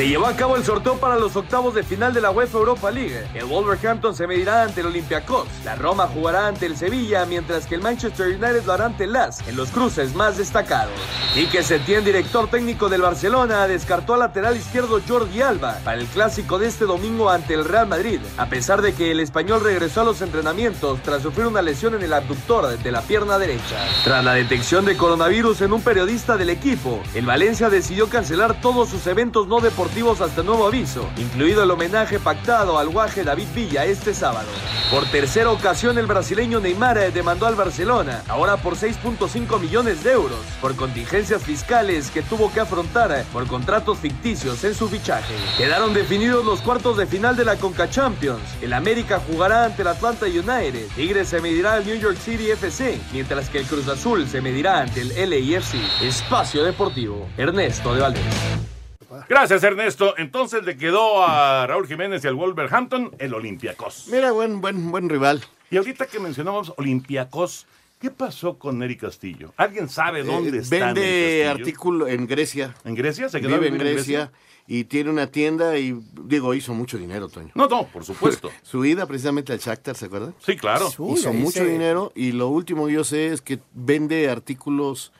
[0.00, 2.90] Se llevó a cabo el sorteo para los octavos de final de la UEFA Europa
[2.90, 3.22] League.
[3.34, 5.46] El Wolverhampton se medirá ante el Olympiacos.
[5.62, 9.12] La Roma jugará ante el Sevilla, mientras que el Manchester United lo hará ante el
[9.12, 10.94] LAS en los cruces más destacados.
[11.34, 16.58] Quique Setién, director técnico del Barcelona, descartó al lateral izquierdo Jordi Alba para el clásico
[16.58, 20.04] de este domingo ante el Real Madrid, a pesar de que el español regresó a
[20.04, 23.76] los entrenamientos tras sufrir una lesión en el abductor de la pierna derecha.
[24.04, 28.88] Tras la detección de coronavirus en un periodista del equipo, el Valencia decidió cancelar todos
[28.88, 29.89] sus eventos no deportivos
[30.20, 34.46] hasta nuevo aviso, incluido el homenaje pactado al guaje David Villa este sábado.
[34.90, 40.12] Por tercera ocasión el brasileño Neymar eh, demandó al Barcelona, ahora por 6.5 millones de
[40.12, 45.34] euros, por contingencias fiscales que tuvo que afrontar eh, por contratos ficticios en su fichaje.
[45.58, 48.42] Quedaron definidos los cuartos de final de la Conca Champions.
[48.62, 52.98] El América jugará ante el Atlanta United, Tigres se medirá al New York City FC,
[53.12, 55.74] mientras que el Cruz Azul se medirá ante el LAFC.
[56.00, 58.79] Espacio Deportivo, Ernesto de Valdés.
[59.28, 60.14] Gracias, Ernesto.
[60.18, 64.08] Entonces le quedó a Raúl Jiménez y al Wolverhampton el Olympiacos.
[64.10, 65.42] Mira, buen, buen, buen rival.
[65.70, 67.66] Y ahorita que mencionamos Olympiacos,
[68.00, 69.52] ¿qué pasó con Eric Castillo?
[69.56, 72.74] ¿Alguien sabe dónde Eh, está Vende artículo en Grecia.
[72.84, 73.28] ¿En Grecia?
[73.28, 74.32] ¿Se quedó Vive en vivir en Grecia, Grecia?
[74.66, 77.50] y tiene una tienda y, digo, hizo mucho dinero, Toño.
[77.54, 78.50] No, no, por supuesto.
[78.62, 80.34] Su ida precisamente al Shakhtar, ¿se acuerdan?
[80.44, 80.88] Sí, claro.
[80.88, 85.12] hizo mucho dinero y lo último que yo sé es que vende artículos,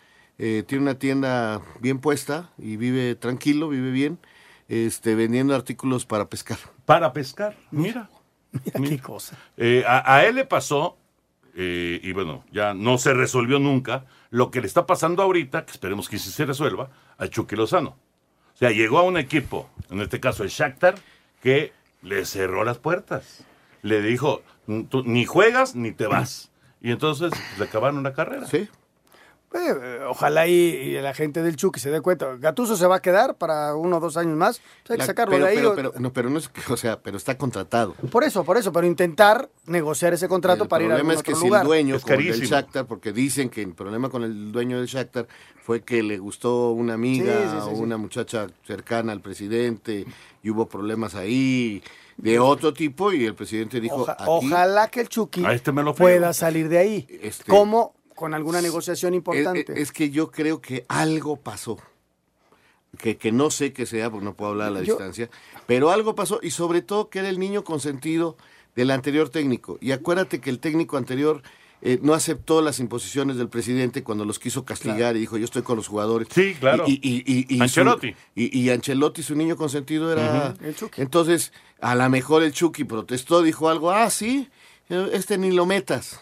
[0.42, 4.18] eh, tiene una tienda bien puesta y vive tranquilo, vive bien.
[4.68, 6.58] este, vendiendo artículos para pescar.
[6.86, 8.08] Para pescar, mira.
[8.78, 9.36] Mira qué cosa.
[9.56, 10.96] Eh, a, a él le pasó,
[11.56, 15.72] eh, y bueno, ya no se resolvió nunca, lo que le está pasando ahorita, que
[15.72, 17.96] esperemos que sí se resuelva, a Chucky Lozano.
[18.54, 20.94] O sea, llegó a un equipo, en este caso el Shakhtar,
[21.42, 21.72] que
[22.02, 23.44] le cerró las puertas.
[23.82, 24.42] Le dijo,
[24.88, 26.50] "Tú ni juegas ni te vas.
[26.80, 28.46] Y entonces le acabaron la carrera.
[28.46, 28.68] Sí.
[29.52, 32.36] Eh, ojalá y, y la gente del Chucky se dé cuenta.
[32.36, 34.60] Gatuso se va a quedar para uno o dos años más.
[34.84, 35.56] Pues hay que La- sacarlo pero, de ahí.
[35.56, 37.94] pero, pero- no, pero no es que, o sea, pero está contratado.
[37.94, 41.18] Por eso, por eso, pero intentar negociar ese contrato El para ir a problema algún
[41.20, 41.62] es que otro si lugar.
[41.62, 42.56] el dueño, Es como el del carísimo.
[42.56, 45.26] Shakhtar, porque dicen que el problema con el dueño del Shakhtar
[45.60, 47.82] fue que le gustó una amiga Sí, sí, sí, o sí.
[47.82, 50.06] una muchacha cercana al presidente
[50.44, 51.82] y hubo problemas ahí
[52.16, 55.82] de otro tipo y el presidente dijo, Oja- aquí, ojalá que el Chucky este me
[55.82, 56.04] lo frío.
[56.06, 57.06] pueda salir de ahí.
[57.22, 57.94] Este- ¿Cómo?
[58.20, 59.80] Con alguna negociación Es, importante.
[59.80, 61.78] es que yo creo que algo pasó.
[62.98, 65.30] Que, que no sé qué sea, porque no puedo hablar a la Yo- distancia.
[65.66, 68.36] Pero algo pasó, y sobre todo que era el niño consentido
[68.76, 69.78] del anterior técnico.
[69.80, 71.40] Y acuérdate que el técnico anterior
[71.80, 75.16] eh, no aceptó las imposiciones del presidente cuando los quiso castigar Claro.
[75.16, 76.28] y dijo, yo estoy con los jugadores.
[76.30, 76.84] Sí, claro.
[76.86, 78.14] Y, y- y- y su- Ancelotti.
[78.34, 80.54] y, y Ancelotti, su niño consentido, era...
[80.62, 81.00] El Chucky.
[81.00, 84.50] Entonces, a lo mejor el Chucky protestó, dijo algo, ah, sí,
[84.90, 86.20] eh, este ni lo metas.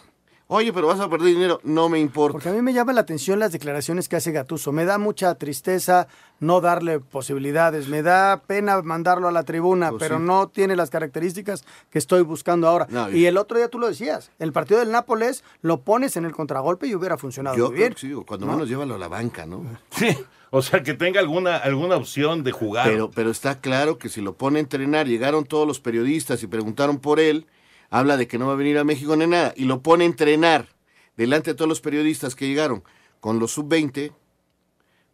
[0.51, 1.61] Oye, pero vas a perder dinero.
[1.63, 2.33] No me importa.
[2.33, 4.73] Porque a mí me llama la atención las declaraciones que hace Gatuso.
[4.73, 6.09] Me da mucha tristeza
[6.41, 7.87] no darle posibilidades.
[7.89, 10.23] Me da pena mandarlo a la tribuna, Pues pero sí.
[10.25, 12.87] no tiene las características que estoy buscando ahora.
[12.89, 14.31] No, y el otro día tú lo decías.
[14.39, 17.81] El partido del Nápoles lo pones en el contragolpe y hubiera funcionado Yo muy creo
[17.89, 17.93] bien.
[17.95, 18.53] que sí, cuando ¿no?
[18.53, 19.65] menos llévalo a la banca, ¿no?
[19.91, 20.17] Sí,
[20.51, 22.89] o sea, que tenga alguna, alguna opción de jugar.
[22.89, 26.47] Pero, pero está claro que si lo pone a entrenar, llegaron todos los periodistas y
[26.47, 27.47] preguntaron por él,
[27.90, 30.07] habla de que no va a venir a México ni nada, y lo pone a
[30.07, 30.68] entrenar
[31.16, 32.85] delante de todos los periodistas que llegaron
[33.20, 34.12] con los sub-20,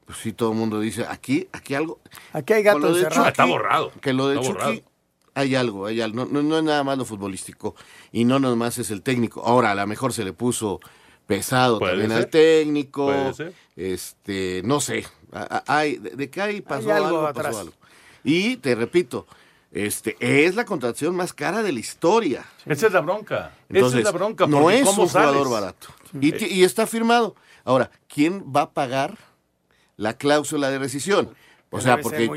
[0.04, 1.98] pues sí, todo el mundo dice, aquí, aquí algo.
[2.32, 3.14] Aquí hay gato de encerrado.
[3.22, 3.92] Chucky, Está borrado.
[4.02, 4.82] Que lo de Está Chucky, borrado.
[5.34, 6.26] hay algo, hay algo.
[6.26, 7.74] No, no, no es nada más lo futbolístico,
[8.12, 9.42] y no nada más es el técnico.
[9.46, 10.80] Ahora, a lo mejor se le puso
[11.26, 12.18] pesado también ser.
[12.18, 13.06] al técnico.
[13.06, 13.54] Puede ser.
[13.76, 15.06] Este, no sé,
[15.66, 17.46] hay, de, de que ahí pasó algo algo, atrás.
[17.46, 17.72] pasó algo.
[18.22, 19.26] Y te repito,
[19.74, 22.44] este, es la contratación más cara de la historia.
[22.64, 23.50] Esa es la bronca.
[23.68, 24.46] Entonces, Esa es la bronca.
[24.46, 25.50] no porque es ¿cómo un jugador sales?
[25.50, 25.88] barato.
[26.20, 27.34] Y, está firmado.
[27.64, 29.18] Ahora, ¿quién va a pagar
[29.96, 31.34] la cláusula de rescisión?
[31.70, 32.30] O sea, porque,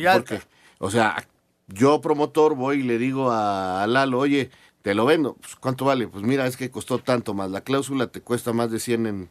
[0.80, 1.28] o sea,
[1.68, 4.50] yo promotor voy y le digo a, a Lalo, oye,
[4.82, 5.36] te lo vendo.
[5.36, 6.08] Pues, ¿Cuánto vale?
[6.08, 7.52] Pues mira, es que costó tanto más.
[7.52, 9.30] La cláusula te cuesta más de 100 en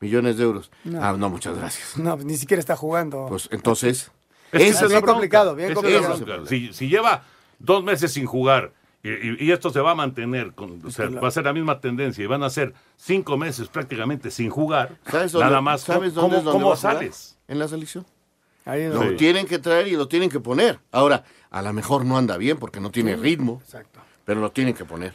[0.00, 0.70] millones de euros.
[0.84, 1.04] No.
[1.04, 1.98] Ah, no, muchas gracias.
[1.98, 3.26] No, ni siquiera está jugando.
[3.28, 4.10] Pues entonces,
[4.52, 6.46] esa es bien complicado, bien complicado.
[6.46, 7.24] si lleva
[7.62, 8.72] dos meses sin jugar
[9.02, 11.52] y, y- y esto se va a mantener, con, o sea, va a ser la
[11.52, 15.80] misma tendencia y van a ser cinco meses prácticamente sin jugar, ¿sabes dónde, nada más,
[15.80, 16.94] ¿sabes ¿cómo, dónde cómo a jugar?
[16.96, 17.36] sales?
[17.48, 18.06] En la selección.
[18.64, 20.78] Ahí Lo tienen que traer y lo tienen que poner.
[20.92, 23.98] Ahora, a lo mejor no anda bien porque no tiene ritmo, Exacto.
[24.24, 25.14] pero lo tienen que poner.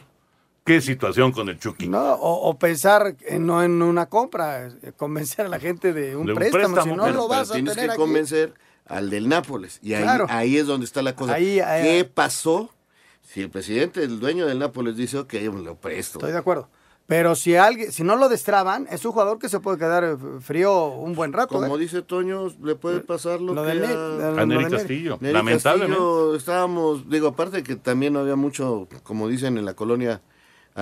[0.66, 1.88] ¿Qué situación con el Chucky?
[1.88, 6.14] No, o, o pensar en- no en una compra, eh, convencer a la gente de
[6.14, 7.92] un, De un préstamo, préstamo, si no Pero- lo pero vas a tienes tener que
[7.92, 8.00] aquí.
[8.02, 8.52] convencer
[8.88, 9.78] al del Nápoles.
[9.82, 10.26] Y ahí, Claro.
[10.28, 11.34] ahí es donde está la cosa.
[11.34, 12.70] Ahí, ahí- ¿Qué pasó?
[13.22, 16.18] Si el presidente, el dueño del Nápoles dice, ok, yo me lo presto.
[16.18, 16.68] Estoy de acuerdo.
[17.06, 20.16] Pero si alguien, si no lo destraban, es un jugador que se puede quedar eh,
[20.40, 21.54] frío un buen rato.
[21.54, 21.80] Como ¿eh?
[21.80, 24.70] dice Toño, le puede pasar lo, Lo que del Ney, a- A de Neri.
[24.70, 25.96] Castillo, Neri lamentablemente.
[25.96, 30.20] Castillo, estábamos, digo, aparte que también no había mucho, como dicen en la colonia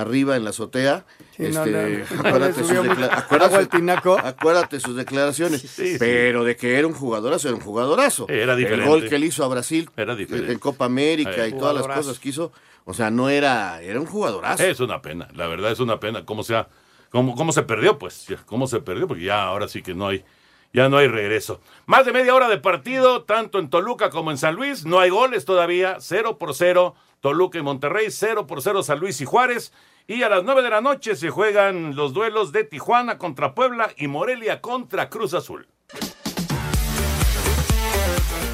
[0.01, 1.05] arriba, en la azotea.
[1.37, 5.63] Sí, este, no, no, acuérdate, sus acuérdate- acuérdate sus declaraciones.
[5.63, 5.97] sí.
[5.99, 8.27] Pero de que era un jugadorazo, era un jugadorazo.
[8.29, 8.85] Era diferente.
[8.85, 10.53] El gol que le hizo a Brasil Era diferente.
[10.53, 11.49] en Copa América Eh.
[11.49, 12.53] y todas las cosas que hizo.
[12.85, 14.63] O sea, no era, era un jugadorazo.
[14.63, 16.25] Es una pena, la verdad es una pena.
[16.25, 16.69] ¿Cómo, sea,
[17.11, 17.99] cómo, cómo se perdió?
[17.99, 19.09] Pues, ya, ¿cómo se perdió?
[19.09, 20.25] Porque ya ahora sí que no hay,
[20.73, 21.61] ya no hay regreso.
[21.87, 24.85] Más de media hora de partido, tanto en Toluca como en San Luis.
[24.85, 26.95] No hay goles todavía, 0 por 0.
[27.21, 29.73] Toluca y Monterrey, 0 por 0 San Luis y Juárez.
[30.07, 33.91] Y a las 9 de la noche se juegan los duelos de Tijuana contra Puebla
[33.97, 35.67] y Morelia contra Cruz Azul.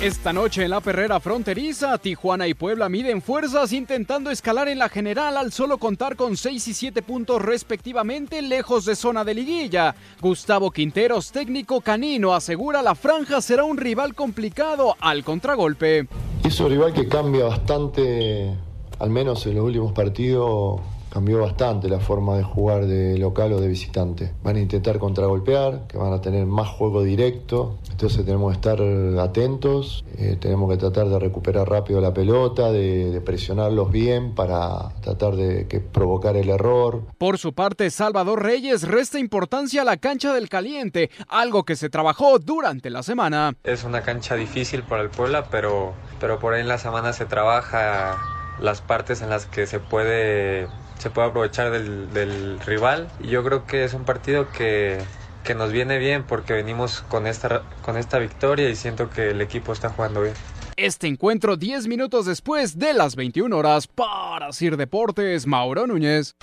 [0.03, 4.89] Esta noche en la perrera fronteriza, Tijuana y Puebla miden fuerzas intentando escalar en la
[4.89, 9.95] general al solo contar con 6 y 7 puntos respectivamente lejos de zona de liguilla.
[10.21, 16.09] Gustavo Quinteros, técnico canino, asegura la franja será un rival complicado al contragolpe.
[16.43, 18.57] Es un rival que cambia bastante,
[18.99, 20.81] al menos en los últimos partidos,
[21.13, 24.33] cambió bastante la forma de jugar de local o de visitante.
[24.43, 28.81] Van a intentar contragolpear, que van a tener más juego directo, entonces tenemos que estar
[29.21, 34.89] atentos, eh, tenemos que tratar de recuperar rápido la pelota, de, de presionarlos bien para
[35.03, 37.03] tratar de que provocar el error.
[37.19, 41.91] Por su parte, Salvador Reyes resta importancia a la cancha del caliente, algo que se
[41.91, 43.55] trabajó durante la semana.
[43.65, 47.27] Es una cancha difícil para el Puebla, pero, pero por ahí en la semana se
[47.27, 48.17] trabaja
[48.61, 50.69] las partes en las que se puede,
[51.03, 53.09] se puede aprovechar del, del rival.
[53.21, 55.03] Y yo creo que es un partido que,
[55.43, 59.41] que nos viene bien porque venimos con esta, con esta victoria y siento que el
[59.41, 60.35] equipo está jugando bien.
[60.77, 66.37] Este encuentro 10 minutos después de las 21 horas para Sir Deportes, Mauro Núñez.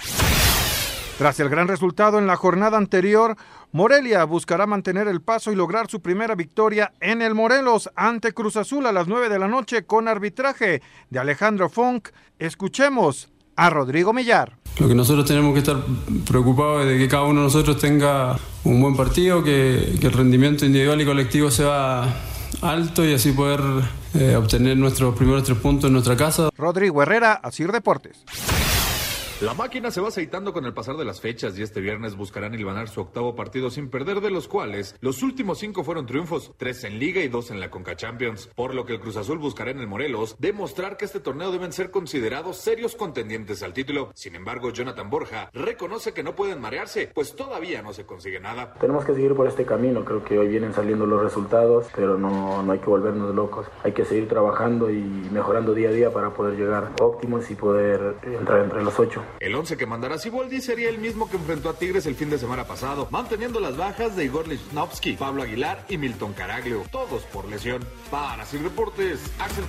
[1.18, 3.36] Tras el gran resultado en la jornada anterior,
[3.72, 8.58] Morelia buscará mantener el paso y lograr su primera victoria en el Morelos ante Cruz
[8.58, 12.10] Azul a las 9 de la noche con arbitraje de Alejandro Funk.
[12.40, 14.54] Escuchemos a Rodrigo Millar.
[14.80, 15.78] Lo que nosotros tenemos que estar
[16.26, 20.14] preocupados es de que cada uno de nosotros tenga un buen partido, que, que el
[20.14, 22.04] rendimiento individual y colectivo sea
[22.62, 23.60] alto y así poder
[24.14, 26.50] eh, obtener nuestros primeros tres puntos en nuestra casa.
[26.58, 28.24] Rodrigo Herrera, Asir Deportes.
[29.42, 32.54] La máquina se va aceitando con el pasar de las fechas y este viernes buscarán
[32.54, 36.84] hilvanar su octavo partido sin perder, de los cuales los últimos cinco fueron triunfos, tres
[36.84, 38.48] en Liga y dos en la Conca Champions.
[38.54, 41.72] Por lo que el Cruz Azul buscará en el Morelos demostrar que este torneo deben
[41.72, 44.12] ser considerados serios contendientes al título.
[44.14, 48.74] Sin embargo, Jonathan Borja reconoce que no pueden marearse, pues todavía no se consigue nada.
[48.74, 52.62] Tenemos que seguir por este camino, creo que hoy vienen saliendo los resultados, pero no,
[52.62, 53.68] no hay que volvernos locos.
[53.86, 55.00] Hay que seguir trabajando y
[55.32, 59.24] mejorando día a día para poder llegar óptimos y poder entrar entre los ocho.
[59.40, 62.38] El once que mandará Siboldi sería el mismo que enfrentó a Tigres el fin de
[62.38, 67.46] semana pasado, manteniendo las bajas de Igor Lichnowsky, Pablo Aguilar y Milton Caraglio, todos por
[67.46, 67.86] lesión.
[68.12, 69.66] Para Sin Reportes, Axel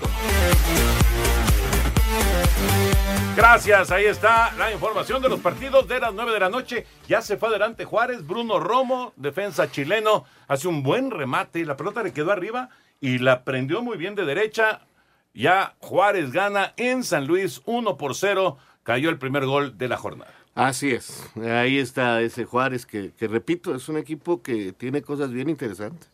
[3.36, 6.86] Gracias, ahí está la información de los partidos de las 9 de la noche.
[7.08, 12.02] Ya se fue adelante Juárez, Bruno Romo, defensa chileno, hace un buen remate, la pelota
[12.02, 12.70] le quedó arriba
[13.00, 14.80] y la prendió muy bien de derecha.
[15.32, 19.96] Ya Juárez gana en San Luis 1 por 0, cayó el primer gol de la
[19.96, 20.32] jornada.
[20.54, 25.30] Así es, ahí está ese Juárez que, que repito, es un equipo que tiene cosas
[25.32, 26.08] bien interesantes.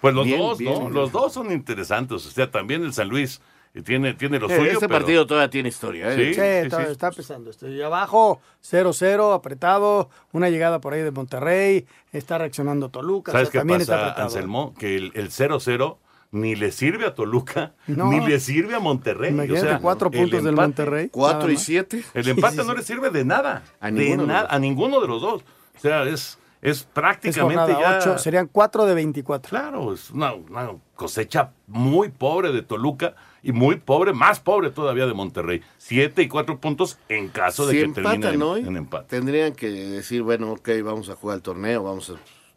[0.00, 0.80] Pues los Bien, dos, bien, ¿no?
[0.80, 0.92] bien.
[0.94, 3.40] Los dos son interesantes, o sea, también el San Luis
[3.74, 4.70] eh, tiene, tiene lo Eh, suyo.
[4.72, 6.12] este pero- partido todavía tiene historia.
[6.12, 6.16] ¿eh?
[6.16, 6.92] Sí, Sí, sí, está, sí.
[6.92, 7.50] está pesando.
[7.50, 10.08] Estoy abajo, 0-0, apretado.
[10.32, 11.86] Una llegada por ahí de Monterrey.
[12.12, 13.30] Está reaccionando Toluca.
[13.30, 14.26] o ¿Sabes sea, qué también está pasa, apretado.
[14.28, 14.74] Anselmo?
[14.78, 15.98] Que el el 0-0
[16.30, 18.10] ni le sirve a Toluca, No.
[18.10, 19.30] ni le sirve a Monterrey.
[19.30, 22.04] Imagínate, o sea, cuatro puntos del Monterrey, Cuatro y siete.
[22.14, 23.62] El empate Sí, sí, no le sirve de nada.
[23.80, 24.52] A de ninguno de los nada, dos.
[24.52, 25.42] a ninguno de los dos.
[25.76, 27.98] O sea, es, es prácticamente ya...
[28.00, 29.48] ocho, serían 4 de 24.
[29.48, 35.06] Claro, es una, una cosecha muy pobre de Toluca y muy pobre, más pobre todavía
[35.06, 35.62] de Monterrey.
[35.78, 39.06] Siete y cuatro puntos en caso de si que termine empatan en, hoy, en empate.
[39.08, 42.14] tendrían que decir, bueno, ok, vamos a jugar el torneo, vamos a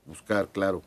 [0.07, 0.81] buscar, claro.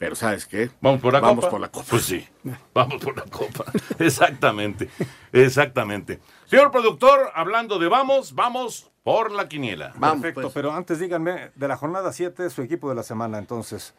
[0.00, 0.70] Pero ¿sabes qué?
[0.80, 1.50] Vamos por la vamos copa.
[1.50, 1.86] por la copa.
[1.90, 2.26] Pues sí,
[2.74, 3.66] vamos por la copa.
[3.98, 4.88] Exactamente,
[5.30, 6.20] exactamente.
[6.46, 9.92] Señor productor, hablando de vamos, vamos por la quiniela.
[9.92, 13.94] Perfecto, pero antes díganme, de la jornada 7, su equipo de la semana, entonces.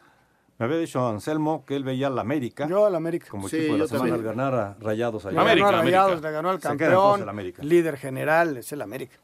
[0.58, 2.66] Me había dicho Anselmo que él veía al América.
[2.68, 3.28] Yo al América.
[3.30, 5.42] Como Sí, equipo de la semana al ganar a Rayados allá.
[5.44, 7.62] Le ganó a Rayados, le ganó al Se queda entonces campeón, el América.
[7.62, 9.16] líder general, es el América.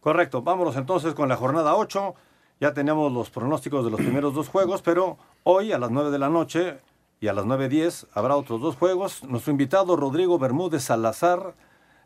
[0.00, 2.14] Correcto, vámonos entonces con la jornada 8.
[2.60, 5.16] Ya tenemos los pronósticos de los primeros dos juegos, pero
[5.48, 6.78] hoy a las 9 de la noche
[7.20, 9.22] y a las 9.10 habrá otros dos juegos.
[9.22, 11.54] Nuestro invitado Rodrigo Bermúdez Salazar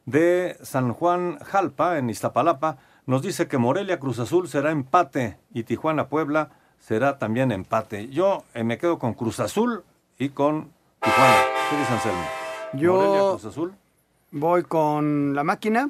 [0.04, 2.76] de San Juan Jalpa, en Iztapalapa,
[3.06, 8.08] nos dice que Morelia Cruz Azul será empate y Tijuana Puebla será también empate.
[8.10, 9.84] Yo eh, me quedo con Cruz Azul
[10.18, 11.36] y con Tijuana.
[11.70, 12.22] ¿Qué dice Anselmo?
[12.74, 13.74] Yo- Morelia Cruz Azul,
[14.32, 15.88] Voy con la máquina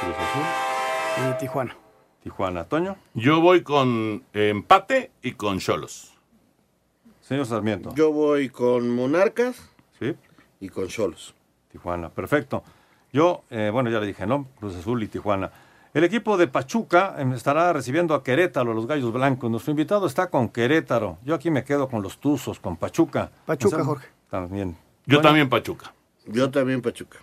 [0.00, 1.76] Cruz Azul, y Tijuana.
[2.22, 2.64] Tijuana.
[2.64, 2.96] Toño.
[3.14, 6.11] Yo voy con eh, empate y con Cholos.
[7.22, 7.94] Señor Sarmiento.
[7.94, 9.56] Yo voy con Monarcas
[9.98, 10.14] Sí.
[10.60, 11.34] y con Cholos.
[11.70, 12.62] Tijuana, perfecto.
[13.12, 14.46] Yo, eh, bueno, ya le dije, ¿no?
[14.58, 15.50] Cruz Azul y Tijuana.
[15.94, 19.50] El equipo de Pachuca em, estará recibiendo a Querétaro, los Gallos Blancos.
[19.50, 21.18] Nuestro invitado está con Querétaro.
[21.24, 23.30] Yo aquí me quedo con los Tuzos, con Pachuca.
[23.44, 24.08] Pachuca, Jorge.
[24.30, 24.76] También.
[25.06, 25.92] Yo también Pachuca.
[26.26, 27.18] Yo también Pachuca.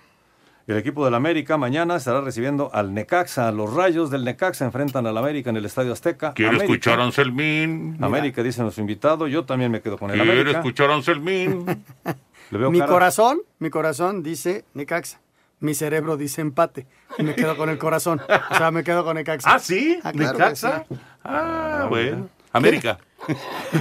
[0.70, 3.52] El equipo del América mañana estará recibiendo al Necaxa.
[3.52, 6.34] Los rayos del Necaxa enfrentan al América en el Estadio Azteca.
[6.36, 7.98] Quiero América, escuchar a Anselmín.
[8.00, 9.26] América, dice nuestro invitado.
[9.28, 10.60] Yo también me quedo con el Quiero América.
[10.60, 11.66] escuchar a Anselmín.
[12.52, 15.20] Le veo Mi cara- corazón, mi corazón dice Necaxa.
[15.60, 16.86] Mi cerebro dice empate.
[17.18, 18.22] Y me quedo con el corazón.
[18.52, 19.50] O sea, me quedo con Necaxa.
[19.56, 20.00] ¿Ah, sí?
[20.04, 20.86] Ah, claro ¿Necaxa?
[20.88, 20.96] sí.
[21.24, 22.30] Ah, bueno.
[22.54, 23.00] América.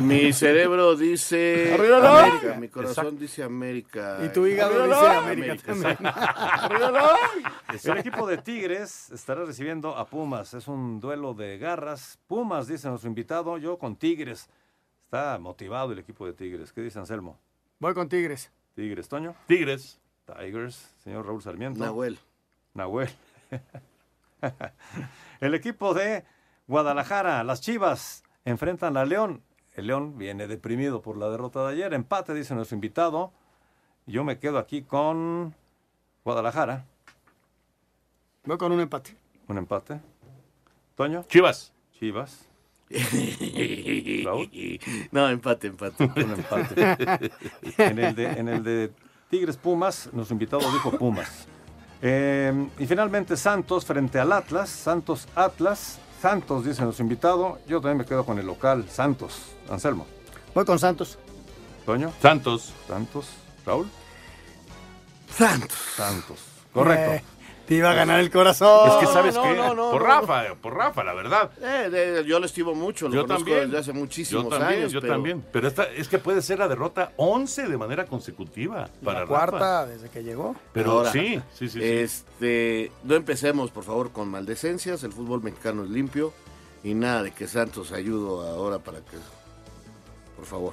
[0.02, 2.08] Mi cerebro dice ¡Arriba, no!
[2.08, 3.20] América, mi corazón Exacto.
[3.20, 4.18] dice América.
[4.24, 5.16] Y tu hígado ¡Arriba, dice!
[5.16, 5.54] América
[7.72, 7.92] exacto.
[7.92, 10.54] El equipo de Tigres estará recibiendo a Pumas.
[10.54, 12.18] Es un duelo de garras.
[12.26, 13.58] Pumas, dice nuestro invitado.
[13.58, 14.48] Yo con Tigres.
[15.04, 16.72] Está motivado el equipo de Tigres.
[16.72, 17.38] ¿Qué dice Anselmo?
[17.78, 18.50] Voy con Tigres.
[18.74, 19.34] Tigres, Toño.
[19.46, 19.98] Tigres.
[20.26, 21.80] Tigers, señor Raúl Sarmiento.
[21.80, 22.18] Nahuel.
[22.74, 23.08] Nahuel.
[25.40, 26.24] el equipo de
[26.66, 29.42] Guadalajara, las Chivas, enfrentan a León.
[29.74, 31.94] El León viene deprimido por la derrota de ayer.
[31.94, 33.32] Empate, dice nuestro invitado.
[34.06, 35.54] Yo me quedo aquí con
[36.24, 36.84] Guadalajara.
[38.44, 39.16] Voy con un empate.
[39.46, 40.00] Un empate.
[40.96, 41.24] Toño.
[41.28, 41.72] Chivas.
[41.92, 42.48] Chivas.
[44.24, 44.50] Raúl.
[45.12, 46.04] No, empate, empate.
[46.16, 47.30] Un empate.
[47.76, 48.92] en, el de, en el de
[49.28, 51.46] Tigres Pumas, nuestro invitado dijo Pumas.
[52.00, 54.70] Eh, y finalmente Santos frente al Atlas.
[54.70, 56.00] Santos Atlas.
[56.20, 57.58] Santos, dice nuestro invitado.
[57.66, 58.86] Yo también me quedo con el local.
[58.90, 59.52] Santos.
[59.70, 60.06] Anselmo.
[60.54, 61.18] Voy con Santos.
[61.86, 62.12] Toño.
[62.20, 62.72] Santos.
[62.86, 63.28] Santos.
[63.64, 63.88] Raúl.
[65.30, 65.78] Santos.
[65.96, 66.38] Santos.
[66.72, 67.12] Correcto.
[67.12, 67.37] Eh,
[67.68, 68.88] te iba a ganar el corazón.
[68.88, 70.06] Es que sabes no, qué, no, no, por no.
[70.08, 71.50] Rafa, por Rafa, la verdad.
[71.62, 73.64] Eh, de- yo lo estimo mucho, lo Yo conozco también.
[73.70, 74.92] desde hace muchísimos yo también, años.
[74.92, 75.44] yo pero también.
[75.52, 79.48] Pero esta, es que puede ser la derrota 11 de manera consecutiva para La Rafa.
[79.50, 80.56] cuarta desde que llegó.
[80.72, 81.78] Pero Ahora, sí, sí, sí.
[81.82, 85.04] Este, no empecemos, por favor, con maldecencias.
[85.04, 86.32] El fútbol mexicano es limpio
[86.82, 89.16] y nada de que Santos ayudo ahora para que,
[90.36, 90.72] por favor.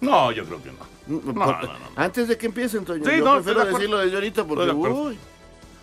[0.00, 0.94] No, yo creo que no.
[1.06, 1.78] No, no, no, no.
[1.96, 5.18] Antes de que empiecen, Toño, Sí, yo prefiero decirlo desde ahorita porque uy,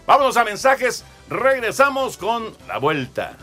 [0.06, 1.04] Vámonos a mensajes.
[1.30, 3.38] Regresamos con la vuelta.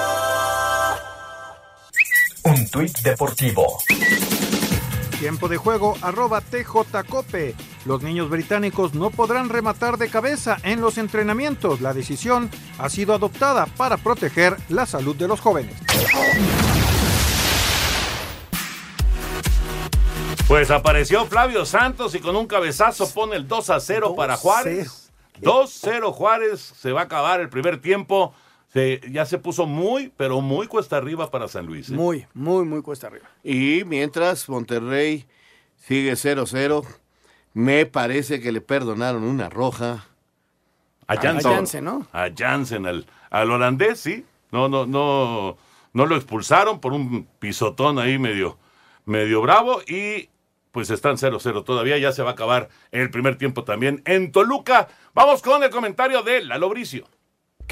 [2.45, 3.79] Un tuit deportivo.
[5.23, 7.55] Tiempo de juego arroba TJCope.
[7.85, 11.81] Los niños británicos no podrán rematar de cabeza en los entrenamientos.
[11.81, 15.77] La decisión ha sido adoptada para proteger la salud de los jóvenes.
[20.49, 25.13] Pues apareció Flavio Santos y con un cabezazo pone el 2 a 0 para Juárez.
[25.41, 28.35] 2-0 Juárez, se va a acabar el primer tiempo.
[28.73, 31.91] Se- ya se puso muy, pero muy cuesta arriba para San Luis.
[31.91, 31.95] ¿eh?
[31.95, 33.29] Muy, muy, muy cuesta arriba.
[33.45, 35.27] Y mientras Monterrey
[35.77, 36.85] sigue 0-0,
[37.55, 40.07] me parece que le perdonaron una roja.
[41.07, 41.51] A Jansen.
[41.53, 42.07] A Jansen, ¿no?
[42.13, 44.25] A Jansen, al, al holandés, sí.
[44.53, 45.57] No, no, no,
[45.93, 48.57] no lo expulsaron por un pisotón ahí medio,
[49.05, 50.29] medio bravo y
[50.71, 51.99] pues están 0-0 todavía.
[51.99, 54.89] Ya se va a acabar el primer tiempo también en Toluca.
[55.13, 57.07] Vamos con el comentario de Lalo Bricio.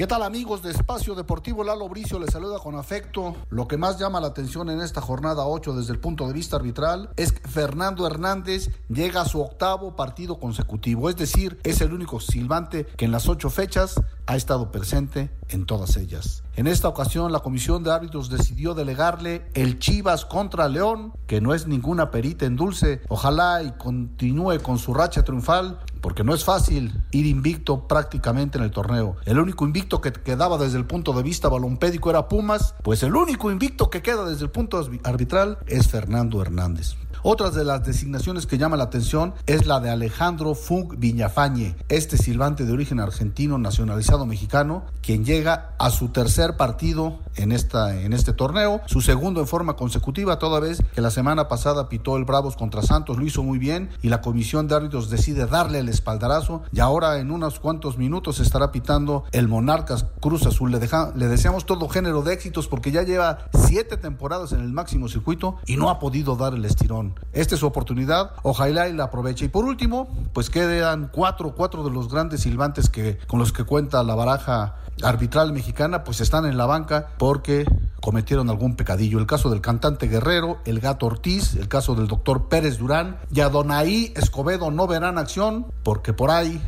[0.01, 1.63] ¿Qué tal amigos de Espacio Deportivo?
[1.63, 3.37] Lalo Bricio les saluda con afecto.
[3.51, 6.57] Lo que más llama la atención en esta jornada 8 desde el punto de vista
[6.57, 11.93] arbitral es que Fernando Hernández llega a su octavo partido consecutivo, es decir, es el
[11.93, 16.45] único silbante que en las ocho fechas ha estado presente en todas ellas.
[16.57, 21.53] En esta ocasión la comisión de árbitros decidió delegarle el Chivas contra León, que no
[21.53, 23.03] es ninguna perita en dulce.
[23.09, 28.65] Ojalá y continúe con su racha triunfal, porque no es fácil ir invicto prácticamente en
[28.65, 29.17] el torneo.
[29.25, 33.15] El único invicto que quedaba desde el punto de vista balompédico era Pumas, pues el
[33.15, 37.00] único invicto que queda desde el punto arbitral es Fernando Hernández.
[37.23, 42.17] Otras de las designaciones que llama la atención es la de Alejandro Fug Viñafañe, este
[42.17, 48.13] silbante de origen argentino nacionalizado mexicano, quien llega a su tercer partido en, esta, en
[48.13, 52.25] este torneo, su segundo en forma consecutiva, toda vez que la semana pasada pitó el
[52.25, 55.89] Bravos contra Santos, lo hizo muy bien y la comisión de árbitros decide darle el
[55.89, 60.71] espaldarazo y ahora en unos cuantos minutos estará pitando el Monarcas Cruz Azul.
[60.71, 64.73] Le, deja- le deseamos todo género de éxitos porque ya lleva siete temporadas en el
[64.73, 67.10] máximo circuito y no ha podido dar el estirón.
[67.33, 69.47] Esta es su oportunidad, ojalá y la aproveche.
[69.47, 73.65] Y por último, pues quedan cuatro, cuatro de los grandes silbantes que, con los que
[73.65, 77.65] cuenta la baraja arbitral mexicana, pues están en la banca porque
[78.01, 79.19] cometieron algún pecadillo.
[79.19, 83.41] El caso del cantante Guerrero, el gato Ortiz, el caso del doctor Pérez Durán y
[83.41, 86.61] Adonai Escobedo no verán acción porque por ahí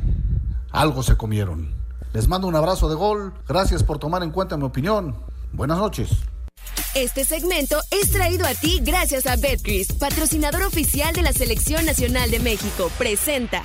[0.71, 1.75] algo se comieron.
[2.13, 3.33] Les mando un abrazo de gol.
[3.49, 5.17] Gracias por tomar en cuenta mi opinión.
[5.53, 6.11] Buenas noches.
[6.95, 12.31] Este segmento es traído a ti gracias a Betcris, patrocinador oficial de la Selección Nacional
[12.31, 12.91] de México.
[12.99, 13.63] Presenta.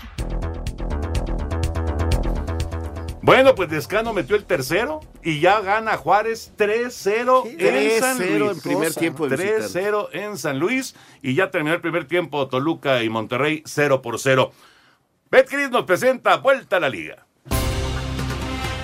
[3.21, 8.51] Bueno, pues Descano metió el tercero y ya gana Juárez 3-0 en San 3-0 Luis.
[8.51, 13.03] en primer tiempo de 3-0 en San Luis y ya terminó el primer tiempo Toluca
[13.03, 14.53] y Monterrey 0 por 0.
[15.29, 17.26] Betcris nos presenta Vuelta a la Liga.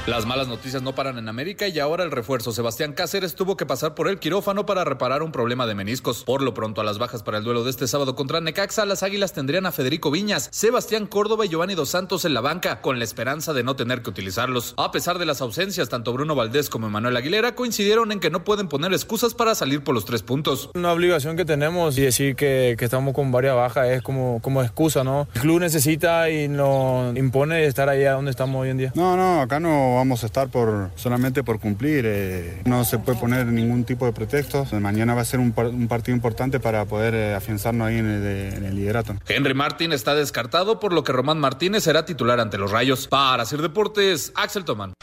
[0.06, 3.66] Las malas noticias no paran en América y ahora el refuerzo Sebastián Cáceres tuvo que
[3.66, 6.26] pasar por el quirófano para reparar un problema de meniscos.
[6.26, 9.02] Por lo pronto a las bajas para el duelo de este sábado contra Necaxa, las
[9.02, 12.98] Águilas tendrían a Federico Viñas, Sebastián Córdoba y Giovanni Dos Santos en la banca, con
[13.00, 14.74] la esperanza de no tener que utilizarlos.
[14.76, 18.44] A pesar de las ausencias, tanto Bruno Valdés como Manuel Aguilera coincidieron en que no
[18.44, 20.70] pueden poner excusas para salir por los tres puntos.
[20.74, 24.64] Una obligación que tenemos y decir que, que estamos con varias bajas es como, como
[24.64, 25.30] excusa, ¿no?
[25.34, 28.92] El club necesita y nos impone estar ahí donde estamos hoy en día.
[28.96, 32.06] No, no, acá no vamos a estar por solamente por cumplir.
[32.08, 34.72] eh, no se puede poner ningún tipo de pretextos.
[34.74, 38.06] Mañana va a ser un, par- un partido importante para poder eh, afianzarnos ahí en
[38.10, 39.16] el, de- en el liderato.
[39.28, 43.08] Henry Martín está descartado, por lo que Román Martínez será titular ante los Rayos.
[43.08, 44.94] Para hacer deportes, Axel Tomán.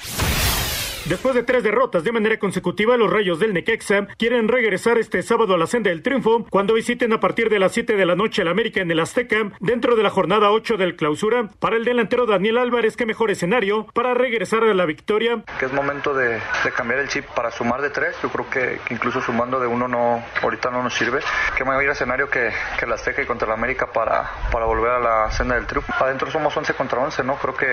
[1.10, 5.54] Después de tres derrotas de manera consecutiva, los Rayos del Necaxa quieren regresar este sábado
[5.54, 8.42] a la senda del triunfo cuando visiten a partir de las 7 de la noche
[8.42, 11.48] al América en el Azteca dentro de la jornada 8 del clausura.
[11.58, 15.42] Para el delantero Daniel Álvarez, qué mejor escenario para regresar a la victoria.
[15.58, 18.14] que es momento de, de cambiar el chip para sumar de tres.
[18.22, 21.18] Yo creo que, que incluso sumando de uno no ahorita no nos sirve.
[21.56, 25.00] Qué mayor escenario que, que la Azteca y contra la América para, para volver a
[25.00, 25.92] la senda del triunfo.
[25.98, 27.34] Adentro somos 11 contra 11, ¿no?
[27.34, 27.66] Creo que,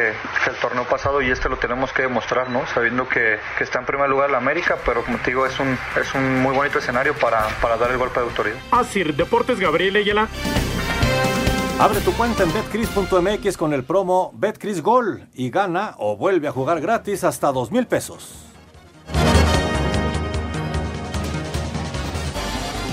[0.43, 2.65] que el torneo pasado y este lo tenemos que demostrar, ¿no?
[2.65, 3.26] Sabiendo que,
[3.57, 6.41] que está en primer lugar la América, pero como te digo, es un, es un
[6.41, 8.57] muy bonito escenario para, para dar el golpe de autoridad.
[8.71, 10.28] Asir Deportes Gabriel Ayala.
[11.80, 16.51] Abre tu cuenta en betcris.mx con el promo Betcris Gol y gana o vuelve a
[16.51, 18.47] jugar gratis hasta dos mil pesos.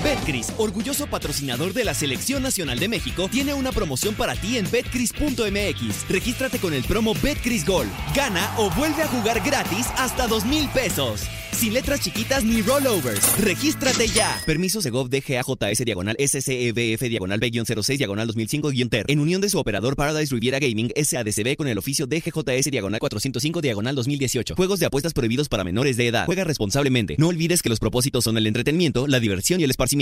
[0.05, 4.69] Betcris, orgulloso patrocinador de la Selección Nacional de México, tiene una promoción para ti en
[4.69, 6.07] betcris.mx.
[6.07, 7.87] Regístrate con el promo Betcris Gol.
[8.15, 11.21] Gana o vuelve a jugar gratis hasta dos mil pesos.
[11.53, 13.39] Sin letras chiquitas ni rollovers.
[13.39, 14.41] Regístrate ya.
[14.45, 19.05] Permiso Segov DGAJS diagonal SCEBF diagonal B-06 diagonal 2005-TER.
[19.07, 23.61] En unión de su operador Paradise Riviera Gaming SADCB con el oficio DGJS diagonal 405
[23.61, 24.55] diagonal 2018.
[24.55, 26.25] Juegos de apuestas prohibidos para menores de edad.
[26.25, 27.15] Juega responsablemente.
[27.17, 29.94] No olvides que los propósitos son el entretenimiento, la diversión y el esparcimiento.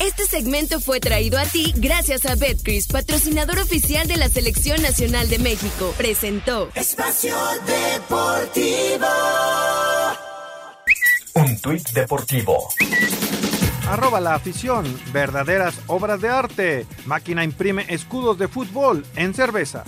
[0.00, 5.30] Este segmento fue traído a ti gracias a Betcris, patrocinador oficial de la Selección Nacional
[5.30, 5.94] de México.
[5.96, 7.34] Presentó Espacio
[7.66, 9.06] Deportivo.
[11.34, 12.68] Un tuit deportivo.
[13.88, 16.86] Arroba la afición, verdaderas obras de arte.
[17.06, 19.84] Máquina imprime escudos de fútbol en cerveza.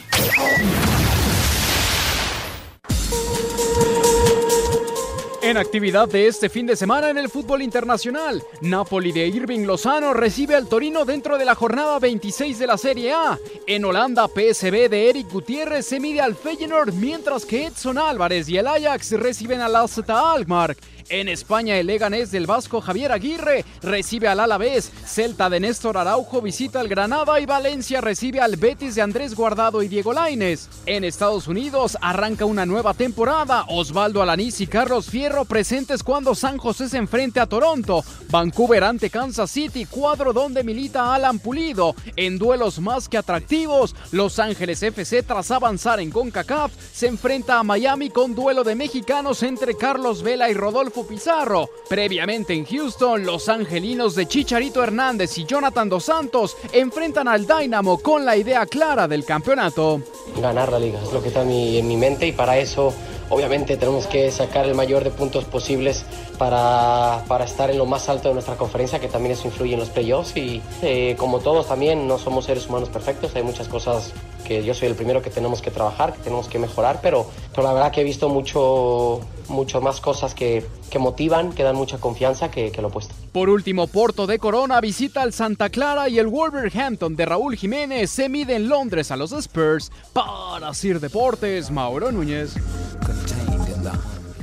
[5.52, 10.14] En actividad de este fin de semana en el fútbol internacional, Napoli de Irving Lozano
[10.14, 13.38] recibe al Torino dentro de la jornada 26 de la Serie A.
[13.66, 18.56] En Holanda, PSV de Eric Gutiérrez se mide al Feyenoord, mientras que Edson Álvarez y
[18.56, 20.74] el Ajax reciben al AZ Alkmaar.
[21.12, 26.40] En España, el Leganés del Vasco Javier Aguirre recibe al Alavés, Celta de Néstor Araujo
[26.40, 30.70] visita al Granada y Valencia recibe al Betis de Andrés Guardado y Diego Lainez.
[30.86, 33.66] En Estados Unidos arranca una nueva temporada.
[33.68, 38.02] Osvaldo Alanís y Carlos Fierro presentes cuando San José se enfrente a Toronto.
[38.30, 41.94] Vancouver ante Kansas City, cuadro donde milita Alan Pulido.
[42.16, 47.64] En duelos más que atractivos, Los Ángeles FC tras avanzar en CONCACAF se enfrenta a
[47.64, 51.70] Miami con duelo de mexicanos entre Carlos Vela y Rodolfo Pizarro.
[51.88, 57.98] Previamente en Houston, los angelinos de Chicharito Hernández y Jonathan Dos Santos enfrentan al Dynamo
[57.98, 60.00] con la idea clara del campeonato.
[60.40, 62.94] ganar la liga, es lo que está en mi, en mi mente y para eso
[63.32, 66.04] obviamente tenemos que sacar el mayor de puntos posibles
[66.36, 69.80] para, para estar en lo más alto de nuestra conferencia, que también eso influye en
[69.80, 74.12] los playoffs y eh, como todos también no somos seres humanos perfectos, hay muchas cosas
[74.44, 77.66] que yo soy el primero que tenemos que trabajar, que tenemos que mejorar, pero, pero
[77.66, 81.98] la verdad que he visto mucho, mucho más cosas que, que motivan, que dan mucha
[81.98, 83.14] confianza que, que lo opuesto.
[83.32, 88.10] Por último, Porto de Corona visita al Santa Clara y el Wolverhampton de Raúl Jiménez
[88.10, 89.90] se mide en Londres a los Spurs.
[90.12, 92.56] Para Sir Deportes, Mauro Núñez.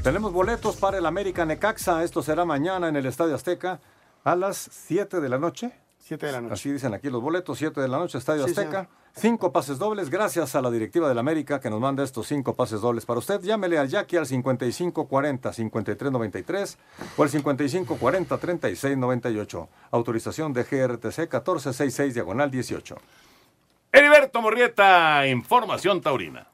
[0.04, 2.04] Tenemos boletos para el América Necaxa.
[2.04, 3.80] Esto será mañana en el Estadio Azteca
[4.24, 5.72] a las 7 de la noche.
[6.00, 6.54] 7 de la noche.
[6.54, 8.70] Así dicen aquí los boletos, 7 de la noche, Estadio Sí, Azteca.
[8.72, 8.88] señor.
[9.16, 12.80] Cinco pases dobles, gracias a la directiva del América que nos manda estos cinco pases
[12.80, 13.42] dobles para usted.
[13.42, 16.78] Llámele al Jackie al 5540-5393
[17.18, 19.68] o al 5540-3698.
[19.92, 22.96] Autorización de GRTC 1466 diagonal 18.
[23.92, 26.48] Heriberto Morrieta, Información Taurina.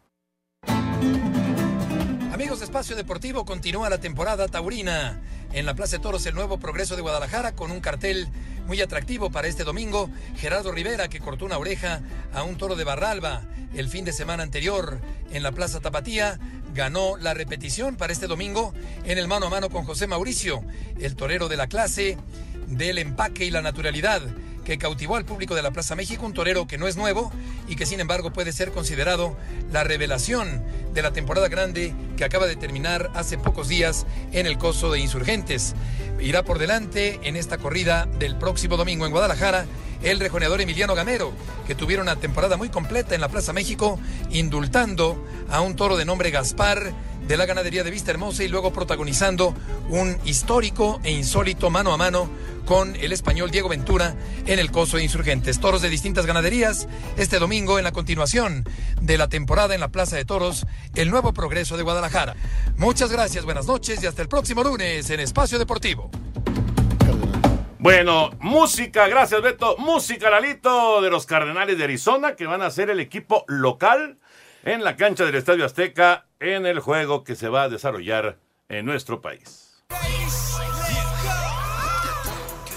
[2.45, 5.19] Amigos de Espacio Deportivo, continúa la temporada taurina.
[5.51, 8.27] En la Plaza de Toros, el nuevo progreso de Guadalajara, con un cartel
[8.67, 10.11] muy atractivo para este domingo.
[10.37, 12.01] Gerardo Rivera, que cortó una oreja
[12.35, 13.41] a un toro de Barralba
[13.73, 14.99] el fin de semana anterior
[15.31, 16.39] en la Plaza Tapatía,
[16.75, 18.75] ganó la repetición para este domingo
[19.05, 20.63] en el mano a mano con José Mauricio,
[20.99, 22.15] el torero de la clase,
[22.67, 24.21] del empaque y la naturalidad
[24.65, 27.31] que cautivó al público de la Plaza México, un torero que no es nuevo
[27.69, 29.37] y que sin embargo puede ser considerado
[29.71, 30.63] la revelación
[30.93, 34.99] de la temporada grande que acaba de terminar hace pocos días en el coso de
[34.99, 35.75] Insurgentes.
[36.19, 39.65] Irá por delante en esta corrida del próximo domingo en Guadalajara
[40.03, 41.31] el rejoneador Emiliano Gamero,
[41.65, 43.99] que tuvieron una temporada muy completa en la Plaza México,
[44.31, 46.91] indultando a un toro de nombre Gaspar
[47.27, 49.53] de la ganadería de Vista Hermosa y luego protagonizando
[49.89, 52.29] un histórico e insólito mano a mano
[52.65, 54.15] con el español Diego Ventura
[54.45, 55.59] en el Coso de Insurgentes.
[55.59, 58.63] Toros de distintas ganaderías este domingo en la continuación
[59.01, 60.65] de la temporada en la Plaza de Toros,
[60.95, 62.35] el nuevo progreso de Guadalajara.
[62.77, 66.09] Muchas gracias, buenas noches y hasta el próximo lunes en Espacio Deportivo.
[67.79, 69.77] Bueno, música, gracias Beto.
[69.77, 74.17] Música, Lalito, de los Cardenales de Arizona, que van a ser el equipo local
[74.63, 78.85] en la cancha del Estadio Azteca en el juego que se va a desarrollar en
[78.85, 79.83] nuestro país.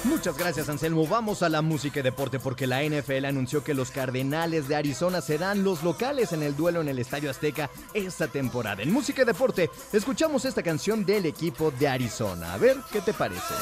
[0.05, 1.07] Muchas gracias Anselmo.
[1.07, 5.21] Vamos a la música y deporte porque la NFL anunció que los Cardenales de Arizona
[5.21, 8.83] serán los locales en el duelo en el Estadio Azteca esta temporada.
[8.83, 12.55] En música y deporte escuchamos esta canción del equipo de Arizona.
[12.55, 13.55] A ver qué te parece.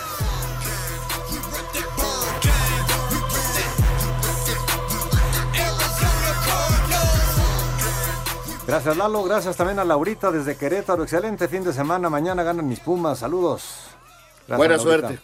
[8.67, 11.05] Gracias Lalo, gracias también a Laurita desde Querétaro.
[11.05, 12.11] Excelente fin de semana.
[12.11, 13.21] Mañana ganan mis Pumas.
[13.21, 13.87] Saludos.
[14.49, 15.09] Gracias, Buena Laurita.
[15.09, 15.23] suerte.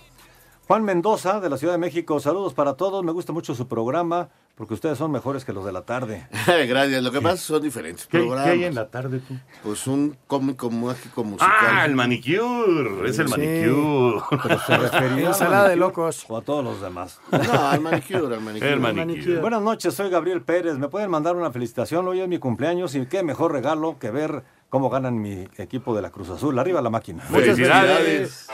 [0.68, 2.20] Juan Mendoza de la Ciudad de México.
[2.20, 3.02] Saludos para todos.
[3.04, 6.26] Me gusta mucho su programa porque ustedes son mejores que los de la tarde.
[6.68, 7.02] Gracias.
[7.02, 8.44] Lo que pasa es que son diferentes ¿Qué, programas.
[8.44, 9.34] qué hay en la tarde tú?
[9.62, 11.48] Pues un cómico mágico musical.
[11.50, 13.08] Ah, el manicure.
[13.08, 13.34] Es el Sí.
[13.38, 14.20] manicure.
[14.42, 16.24] Pero se refería Ensalada de locos.
[16.28, 17.20] O a todos los demás.
[17.30, 18.72] No, al manicure, al manicure.
[18.72, 19.40] El manicure.
[19.40, 20.76] Buenas noches, soy Gabriel Pérez.
[20.78, 22.06] ¿Me pueden mandar una felicitación?
[22.06, 26.02] Hoy es mi cumpleaños y qué mejor regalo que ver cómo ganan mi equipo de
[26.02, 26.58] la Cruz Azul.
[26.58, 27.22] Arriba la máquina.
[27.24, 28.46] Felicidades.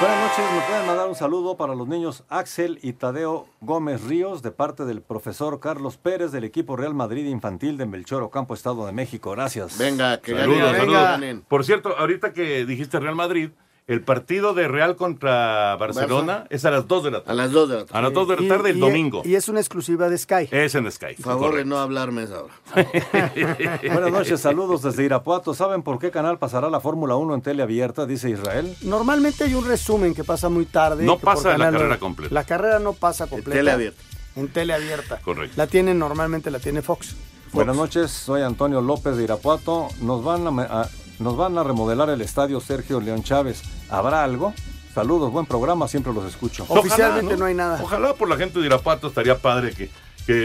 [0.00, 4.42] Buenas noches, me pueden mandar un saludo para los niños Axel y Tadeo Gómez Ríos
[4.42, 8.86] de parte del profesor Carlos Pérez del equipo Real Madrid Infantil de Melchor Ocampo, Estado
[8.86, 9.32] de México.
[9.32, 9.76] Gracias.
[9.76, 11.44] Venga, que Saludos, ganen, saludos.
[11.48, 13.50] Por cierto, ahorita que dijiste Real Madrid,
[13.88, 17.32] el partido de Real contra Barcelona es a las 2 de la tarde.
[17.32, 17.98] A las 2 de la tarde.
[17.98, 19.22] A las 2 de la Y- tarde el y- domingo.
[19.24, 20.48] Y es una exclusiva de Sky.
[20.50, 21.14] Es en Sky.
[21.14, 22.54] Favor de no hablarme esa hora.
[23.92, 25.54] Buenas noches, saludos desde Irapuato.
[25.54, 28.04] ¿Saben por qué canal pasará la Fórmula 1 en teleabierta?
[28.04, 28.76] Dice Israel.
[28.82, 31.04] Normalmente hay un resumen que pasa muy tarde.
[31.04, 32.34] No pasa la carrera completa.
[32.34, 33.52] La carrera no pasa completa.
[33.58, 34.02] tele abierta.
[34.36, 35.18] En tele abierta.
[35.22, 35.54] Correcto.
[35.56, 37.16] La tienen, normalmente la tiene Fox.
[37.54, 39.88] Buenas noches, soy Antonio López de Irapuato.
[40.02, 40.86] Nos van a-
[41.18, 43.62] nos van a remodelar el estadio Sergio León Chávez.
[43.90, 44.54] ¿Habrá algo?
[44.94, 46.64] Saludos, buen programa, siempre los escucho.
[46.68, 47.80] Oficialmente no hay nada.
[47.82, 49.90] Ojalá por la gente de Irapuato estaría padre que,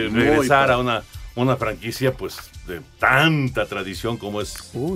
[0.09, 1.01] regresara una,
[1.35, 4.55] una franquicia pues de tanta tradición como es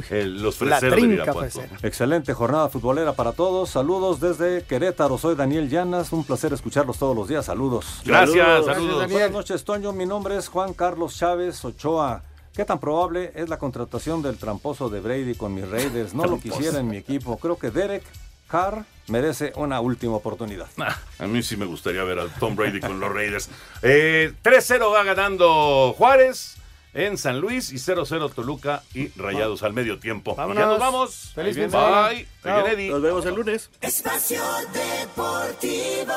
[0.10, 1.62] el- los la freseros de Irapuato.
[1.84, 3.70] Excelente jornada futbolera para todos.
[3.72, 5.18] Saludos desde Querétaro.
[5.18, 6.12] Soy Daniel Llanas.
[6.14, 7.46] Un placer escucharlos todos los días.
[7.46, 8.02] Saludos.
[8.06, 8.66] Gracias, Saludos.
[8.76, 9.12] saludos.
[9.12, 9.92] Buenas noches, Toño.
[9.92, 12.22] Mi nombre es Juan Carlos Chávez Ochoa.
[12.58, 16.16] ¿Qué tan probable es la contratación del tramposo de Brady con mis Raiders?
[16.16, 17.38] No lo quisiera en mi equipo.
[17.38, 18.02] Creo que Derek
[18.48, 20.66] Carr merece una última oportunidad.
[20.80, 23.52] Ah, a mí sí me gustaría ver a Tom Brady con los Raiders.
[23.84, 26.58] Eh, 3-0 va ganando Juárez
[26.96, 30.34] en San Luis y 0-0 Toluca y Rayados al medio tiempo.
[30.34, 30.60] Vámonos.
[30.60, 31.32] ya nos vamos.
[31.36, 32.10] Feliz semana.
[32.10, 32.28] Bye.
[32.72, 32.90] Eddie.
[32.90, 33.70] Nos vemos el lunes.
[33.82, 34.42] Espacio
[34.74, 36.14] Deportivo.